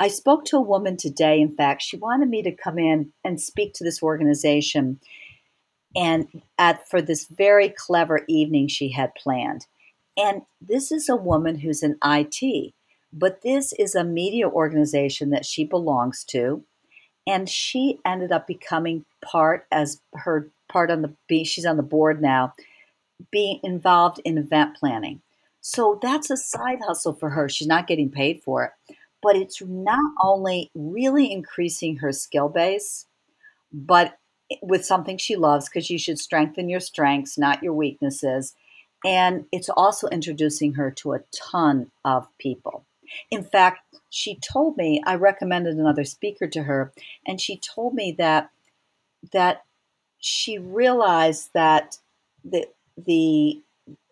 I 0.00 0.08
spoke 0.08 0.44
to 0.46 0.56
a 0.56 0.62
woman 0.62 0.96
today. 0.96 1.40
In 1.40 1.54
fact, 1.54 1.82
she 1.82 1.96
wanted 1.96 2.28
me 2.28 2.42
to 2.42 2.52
come 2.52 2.78
in 2.78 3.12
and 3.24 3.40
speak 3.40 3.74
to 3.74 3.84
this 3.84 4.02
organization 4.02 5.00
and 5.96 6.42
at 6.58 6.88
for 6.88 7.02
this 7.02 7.26
very 7.26 7.70
clever 7.70 8.20
evening 8.28 8.68
she 8.68 8.90
had 8.90 9.14
planned. 9.14 9.66
And 10.16 10.42
this 10.60 10.92
is 10.92 11.08
a 11.08 11.16
woman 11.16 11.60
who's 11.60 11.82
in 11.82 11.96
IT, 12.04 12.74
but 13.12 13.42
this 13.42 13.72
is 13.72 13.94
a 13.94 14.04
media 14.04 14.48
organization 14.48 15.30
that 15.30 15.46
she 15.46 15.64
belongs 15.64 16.24
to. 16.24 16.64
And 17.26 17.48
she 17.48 17.98
ended 18.04 18.32
up 18.32 18.46
becoming 18.46 19.04
part 19.22 19.66
as 19.70 20.00
her 20.14 20.50
part 20.68 20.90
on 20.90 21.02
the 21.02 21.44
she's 21.44 21.66
on 21.66 21.76
the 21.76 21.82
board 21.82 22.22
now, 22.22 22.54
being 23.30 23.60
involved 23.62 24.20
in 24.24 24.38
event 24.38 24.76
planning. 24.76 25.22
So 25.60 25.98
that's 26.00 26.30
a 26.30 26.36
side 26.36 26.78
hustle 26.86 27.14
for 27.14 27.30
her. 27.30 27.48
She's 27.48 27.66
not 27.66 27.86
getting 27.86 28.10
paid 28.10 28.42
for 28.42 28.64
it 28.64 28.96
but 29.22 29.36
it's 29.36 29.62
not 29.62 30.12
only 30.22 30.70
really 30.74 31.32
increasing 31.32 31.96
her 31.96 32.12
skill 32.12 32.48
base, 32.48 33.06
but 33.72 34.18
with 34.62 34.84
something 34.84 35.18
she 35.18 35.36
loves 35.36 35.68
because 35.68 35.90
you 35.90 35.98
should 35.98 36.18
strengthen 36.18 36.68
your 36.68 36.80
strengths, 36.80 37.36
not 37.36 37.62
your 37.62 37.74
weaknesses. 37.74 38.54
And 39.04 39.44
it's 39.52 39.68
also 39.68 40.08
introducing 40.08 40.74
her 40.74 40.90
to 40.92 41.12
a 41.12 41.20
ton 41.32 41.90
of 42.04 42.26
people. 42.38 42.84
In 43.30 43.42
fact, 43.42 43.80
she 44.10 44.36
told 44.36 44.76
me 44.76 45.02
I 45.06 45.14
recommended 45.14 45.76
another 45.76 46.04
speaker 46.04 46.46
to 46.48 46.62
her, 46.64 46.92
and 47.26 47.40
she 47.40 47.58
told 47.58 47.94
me 47.94 48.12
that 48.18 48.50
that 49.32 49.64
she 50.18 50.58
realized 50.58 51.50
that 51.54 51.98
the 52.44 52.68
the 52.96 53.62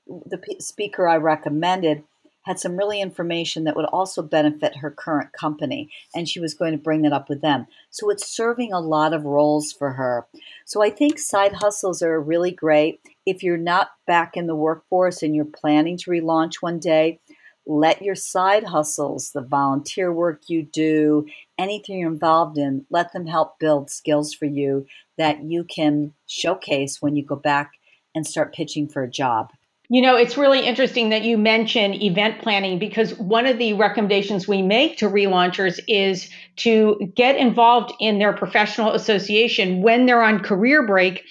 the 0.07 0.41
speaker 0.61 1.09
I 1.09 1.17
recommended 1.17 2.05
had 2.47 2.61
some 2.61 2.77
really 2.77 3.01
information 3.01 3.65
that 3.65 3.75
would 3.75 3.87
also 3.87 4.23
benefit 4.23 4.77
her 4.77 4.91
current 4.91 5.33
company, 5.33 5.91
and 6.15 6.29
she 6.29 6.39
was 6.39 6.55
going 6.55 6.73
to 6.73 6.79
bring 6.79 7.03
that 7.03 7.13
up 7.13 7.29
with 7.29 7.43
them. 7.43 7.67
So 7.91 8.09
it's 8.09 8.31
serving 8.31 8.73
a 8.73 8.81
lot 8.81 9.13
of 9.13 9.25
roles 9.25 9.73
for 9.73 9.93
her. 9.93 10.27
So 10.65 10.83
I 10.83 10.91
think 10.91 11.19
side 11.19 11.55
hustles 11.55 12.03
are 12.03 12.21
really 12.21 12.53
great. 12.53 13.01
If 13.27 13.43
you're 13.43 13.57
not 13.57 13.91
back 14.07 14.37
in 14.37 14.47
the 14.47 14.55
workforce 14.55 15.23
and 15.23 15.35
you're 15.35 15.45
planning 15.45 15.99
to 15.99 16.11
relaunch 16.11 16.55
one 16.61 16.79
day, 16.79 17.19
let 17.67 18.01
your 18.01 18.15
side 18.15 18.63
hustles, 18.63 19.33
the 19.33 19.41
volunteer 19.43 20.13
work 20.13 20.43
you 20.47 20.63
do, 20.63 21.27
anything 21.59 21.99
you're 21.99 22.13
involved 22.13 22.59
in, 22.59 22.87
let 22.91 23.13
them 23.13 23.27
help 23.27 23.59
build 23.59 23.91
skills 23.91 24.33
for 24.33 24.45
you 24.45 24.87
that 25.19 25.43
you 25.43 25.65
can 25.65 26.13
showcase 26.29 27.03
when 27.03 27.17
you 27.17 27.25
go 27.25 27.35
back 27.35 27.73
and 28.15 28.25
start 28.25 28.55
pitching 28.55 28.89
for 28.89 29.03
a 29.03 29.11
job? 29.11 29.51
You 29.89 30.03
know, 30.03 30.17
it's 30.17 30.37
really 30.37 30.67
interesting 30.67 31.11
that 31.11 31.23
you 31.23 31.39
mention 31.39 31.95
event 31.95 32.43
planning 32.43 32.79
because 32.79 33.17
one 33.19 33.47
of 33.47 33.59
the 33.59 33.75
recommendations 33.75 34.49
we 34.49 34.63
make 34.63 34.99
to 34.99 35.09
relaunchers 35.09 35.79
is 35.87 36.29
to 36.57 37.13
get 37.15 37.37
involved 37.37 37.93
in 38.01 38.19
their 38.19 38.33
professional 38.33 38.93
association 38.93 39.83
when 39.83 40.07
they're 40.07 40.23
on 40.23 40.41
career 40.41 40.85
break 40.85 41.25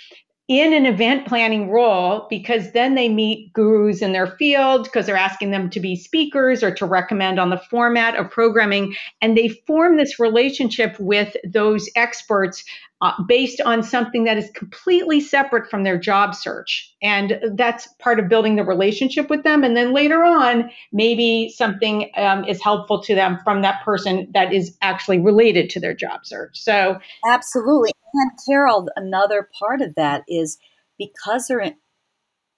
in 0.48 0.74
an 0.74 0.86
event 0.86 1.26
planning 1.26 1.72
role 1.72 2.28
because 2.30 2.72
then 2.72 2.94
they 2.94 3.10
meet 3.10 3.52
gurus 3.52 4.02
in 4.02 4.14
their 4.14 4.28
field 4.28 4.84
because 4.84 5.08
they're 5.08 5.18
asking 5.18 5.50
them 5.50 5.70
to 5.72 5.80
be 5.80 5.96
speakers 5.96 6.62
or 6.62 6.72
to 6.72 6.86
recommend 6.86 7.40
on 7.40 7.50
the 7.50 7.58
format 7.58 8.16
of 8.16 8.30
programming. 8.30 8.96
And 9.22 9.36
they 9.36 9.50
form 9.66 9.98
this 9.98 10.20
relationship 10.20 11.00
with 11.00 11.36
those 11.44 11.90
experts 11.96 12.64
uh, 13.02 13.12
based 13.28 13.60
on 13.62 13.84
something 13.84 14.24
that 14.24 14.38
is 14.38 14.50
completely 14.52 15.20
separate 15.20 15.70
from 15.70 15.84
their 15.84 15.98
job 15.98 16.34
search. 16.34 16.94
And 17.02 17.40
that's 17.54 17.88
part 18.00 18.20
of 18.20 18.30
building 18.30 18.56
the 18.56 18.64
relationship 18.64 19.30
with 19.30 19.44
them. 19.44 19.64
And 19.64 19.76
then 19.76 19.94
later 19.94 20.24
on, 20.24 20.70
maybe 20.94 21.54
something 21.54 22.10
um, 22.16 22.46
is 22.46 22.64
helpful 22.64 23.04
to 23.04 23.14
them 23.14 23.40
from 23.44 23.62
that 23.64 23.84
person 23.84 24.30
that 24.34 24.54
is 24.54 24.78
actually 24.82 25.20
related 25.20 25.70
to 25.72 25.80
their 25.80 25.94
job 25.94 26.26
search. 26.26 26.58
So, 26.58 26.98
absolutely. 27.28 27.92
And 28.14 28.32
Carol, 28.48 28.88
another 28.96 29.50
part 29.60 29.82
of 29.82 29.96
that 29.96 30.24
is 30.30 30.58
because 30.98 31.48
they're 31.48 31.74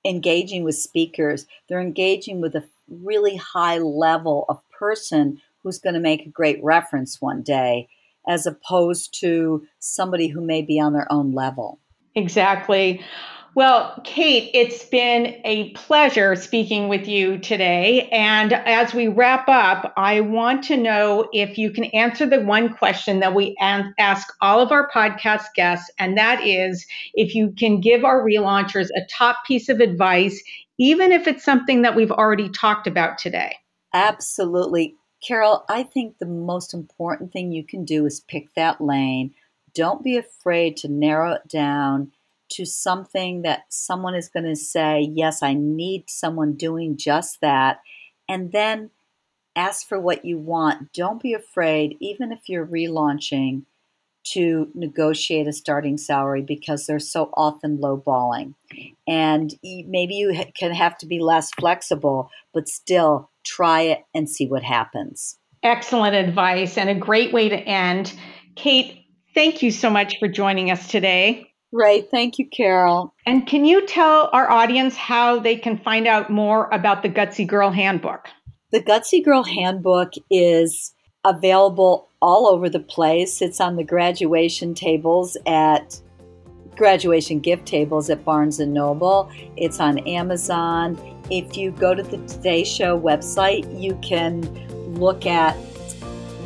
engaging 0.06 0.64
with 0.64 0.76
speakers, 0.76 1.48
they're 1.68 1.82
engaging 1.82 2.42
with 2.42 2.56
a 2.56 2.64
really 2.88 3.36
high 3.38 3.80
level 3.80 4.46
of 4.50 4.62
person 4.70 5.42
who's 5.64 5.80
going 5.80 5.96
to 5.96 6.00
make 6.00 6.26
a 6.26 6.30
great 6.30 6.64
reference 6.64 7.20
one 7.20 7.42
day 7.42 7.90
as 8.28 8.46
opposed 8.46 9.18
to 9.22 9.64
somebody 9.80 10.28
who 10.28 10.46
may 10.46 10.62
be 10.62 10.80
on 10.80 10.94
their 10.94 11.12
own 11.12 11.34
level. 11.34 11.80
Exactly. 12.16 13.02
Well, 13.56 14.00
Kate, 14.04 14.52
it's 14.54 14.84
been 14.84 15.42
a 15.44 15.72
pleasure 15.72 16.36
speaking 16.36 16.90
with 16.90 17.08
you 17.08 17.40
today. 17.40 18.08
And 18.12 18.54
as 18.54 18.94
we 18.94 19.08
wrap 19.08 19.50
up, 19.50 19.94
I 19.98 20.22
want 20.22 20.64
to 20.66 20.78
know 20.78 21.28
if 21.34 21.58
you 21.58 21.72
can 21.72 21.86
answer 21.86 22.28
the 22.28 22.42
one 22.42 22.76
question 22.76 23.20
that 23.22 23.34
we 23.34 23.56
ask 23.60 24.28
all 24.42 24.62
of 24.62 24.72
our 24.72 24.92
podcast 24.92 25.46
guests, 25.56 25.90
and 25.98 26.16
that 26.20 26.46
is 26.46 26.86
if 27.16 27.34
you 27.34 27.52
can 27.58 27.82
give 27.82 28.06
our 28.06 28.24
relaunchers 28.24 28.90
a 28.96 29.02
top 29.10 29.38
piece 29.48 29.70
of 29.70 29.80
advice, 29.80 30.40
even 30.78 31.12
if 31.12 31.26
it's 31.26 31.44
something 31.44 31.82
that 31.82 31.96
we've 31.96 32.12
already 32.12 32.50
talked 32.50 32.86
about 32.86 33.18
today. 33.18 33.56
Absolutely. 33.92 34.97
Carol, 35.22 35.66
I 35.68 35.84
think 35.84 36.18
the 36.18 36.26
most 36.26 36.74
important 36.74 37.32
thing 37.32 37.52
you 37.52 37.64
can 37.64 37.86
do 37.86 38.06
is 38.06 38.20
pick 38.20 38.54
that 38.56 38.82
lane. 38.82 39.34
Don't 39.74 40.04
be 40.04 40.18
afraid 40.18 40.78
to 40.78 40.88
narrow 40.88 41.34
it 41.34 41.48
down 41.48 42.12
to 42.50 42.66
something 42.66 43.42
that 43.42 43.66
someone 43.70 44.16
is 44.16 44.30
going 44.30 44.46
to 44.46 44.56
say, 44.56 45.02
Yes, 45.14 45.44
I 45.44 45.54
need 45.54 46.10
someone 46.10 46.54
doing 46.54 46.98
just 46.98 47.42
that. 47.42 47.82
And 48.30 48.52
then 48.52 48.92
ask 49.56 49.88
for 49.88 50.00
what 50.00 50.24
you 50.24 50.38
want. 50.38 50.94
Don't 50.94 51.22
be 51.22 51.34
afraid, 51.34 51.98
even 52.00 52.32
if 52.32 52.48
you're 52.48 52.66
relaunching, 52.66 53.64
to 54.34 54.70
negotiate 54.74 55.48
a 55.48 55.54
starting 55.54 55.98
salary 55.98 56.42
because 56.42 56.86
they're 56.86 57.00
so 57.00 57.30
often 57.34 57.78
lowballing. 57.78 58.54
And 59.08 59.54
maybe 59.64 60.16
you 60.16 60.44
can 60.54 60.74
have 60.74 60.98
to 61.00 61.06
be 61.06 61.20
less 61.20 61.52
flexible, 61.52 62.30
but 62.54 62.68
still 62.68 63.30
try 63.48 63.82
it 63.82 64.00
and 64.14 64.30
see 64.30 64.48
what 64.48 64.64
happens. 64.64 65.38
Excellent 65.64 66.16
advice 66.16 66.78
and 66.78 66.90
a 66.90 66.96
great 66.96 67.34
way 67.34 67.50
to 67.50 67.58
end. 67.58 68.14
Kate, 68.56 69.06
thank 69.34 69.62
you 69.62 69.72
so 69.72 69.90
much 69.90 70.18
for 70.20 70.28
joining 70.28 70.72
us 70.72 70.88
today. 70.88 71.48
Right. 71.72 72.10
Thank 72.10 72.40
you, 72.40 72.48
Carol. 72.50 73.14
And 73.26 73.46
can 73.46 73.66
you 73.66 73.86
tell 73.86 74.30
our 74.32 74.50
audience 74.50 74.96
how 74.96 75.40
they 75.40 75.58
can 75.58 75.78
find 75.78 76.08
out 76.08 76.30
more 76.30 76.70
about 76.72 77.04
the 77.04 77.10
Gutsy 77.10 77.46
Girl 77.46 77.72
Handbook? 77.72 78.28
The 78.72 78.82
Gutsy 78.82 79.24
Girl 79.24 79.44
Handbook 79.44 80.14
is 80.32 80.94
available 81.26 82.10
all 82.22 82.48
over 82.48 82.70
the 82.70 82.80
place. 82.80 83.42
It's 83.42 83.60
on 83.60 83.76
the 83.76 83.84
graduation 83.84 84.74
tables 84.76 85.38
at 85.46 86.00
graduation 86.78 87.40
gift 87.40 87.66
tables 87.66 88.10
at 88.10 88.24
Barnes 88.24 88.60
and 88.60 88.74
Noble. 88.74 89.30
It's 89.56 89.80
on 89.80 90.00
Amazon. 90.00 90.98
If 91.30 91.58
you 91.58 91.72
go 91.72 91.94
to 91.94 92.04
the 92.04 92.18
Today 92.28 92.64
Show 92.64 93.00
website, 93.00 93.80
you 93.80 93.98
can 94.02 94.42
look 94.94 95.26
at 95.26 95.58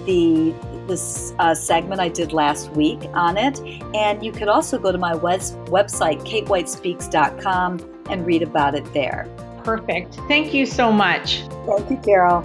the 0.05 0.53
this 0.87 1.33
uh, 1.37 1.53
segment 1.53 2.01
I 2.01 2.09
did 2.09 2.33
last 2.33 2.71
week 2.71 2.99
on 3.13 3.37
it, 3.37 3.59
and 3.93 4.25
you 4.25 4.31
could 4.31 4.47
also 4.47 4.79
go 4.79 4.91
to 4.91 4.97
my 4.97 5.15
web- 5.15 5.41
website 5.67 6.21
katewhitespeaks.com 6.21 8.03
and 8.09 8.25
read 8.25 8.41
about 8.41 8.75
it 8.75 8.91
there. 8.93 9.27
Perfect. 9.63 10.15
Thank 10.27 10.53
you 10.53 10.65
so 10.65 10.91
much. 10.91 11.43
Thank 11.67 11.91
you, 11.91 11.97
Carol. 11.97 12.41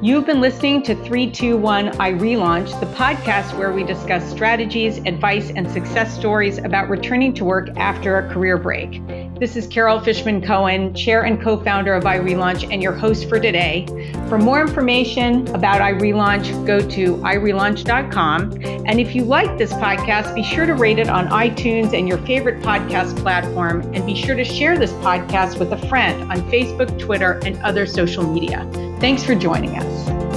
You've 0.00 0.26
been 0.26 0.40
listening 0.40 0.84
to 0.84 0.94
321 0.94 1.88
iRelaunch, 1.88 2.78
the 2.78 2.86
podcast 2.94 3.58
where 3.58 3.72
we 3.72 3.82
discuss 3.82 4.30
strategies, 4.30 4.98
advice, 4.98 5.50
and 5.50 5.68
success 5.68 6.16
stories 6.16 6.58
about 6.58 6.88
returning 6.88 7.34
to 7.34 7.44
work 7.44 7.70
after 7.76 8.18
a 8.18 8.32
career 8.32 8.58
break. 8.58 9.02
This 9.38 9.54
is 9.54 9.68
Carol 9.68 10.00
Fishman 10.00 10.42
Cohen, 10.42 10.92
chair 10.94 11.22
and 11.22 11.40
co 11.40 11.62
founder 11.62 11.94
of 11.94 12.02
iRelaunch, 12.02 12.72
and 12.72 12.82
your 12.82 12.92
host 12.92 13.28
for 13.28 13.38
today. 13.38 13.86
For 14.28 14.36
more 14.36 14.60
information 14.60 15.46
about 15.54 15.80
iRelaunch, 15.80 16.66
go 16.66 16.80
to 16.80 17.16
irelaunch.com. 17.18 18.52
And 18.64 18.98
if 18.98 19.14
you 19.14 19.24
like 19.24 19.56
this 19.56 19.72
podcast, 19.74 20.34
be 20.34 20.42
sure 20.42 20.66
to 20.66 20.74
rate 20.74 20.98
it 20.98 21.08
on 21.08 21.28
iTunes 21.28 21.96
and 21.96 22.08
your 22.08 22.18
favorite 22.18 22.60
podcast 22.62 23.16
platform. 23.18 23.82
And 23.94 24.04
be 24.04 24.16
sure 24.16 24.34
to 24.34 24.44
share 24.44 24.76
this 24.76 24.92
podcast 24.94 25.60
with 25.60 25.72
a 25.72 25.88
friend 25.88 26.20
on 26.32 26.38
Facebook, 26.50 26.98
Twitter, 26.98 27.40
and 27.44 27.56
other 27.58 27.86
social 27.86 28.24
media. 28.28 28.68
Thanks 28.98 29.22
for 29.22 29.36
joining 29.36 29.78
us. 29.78 30.27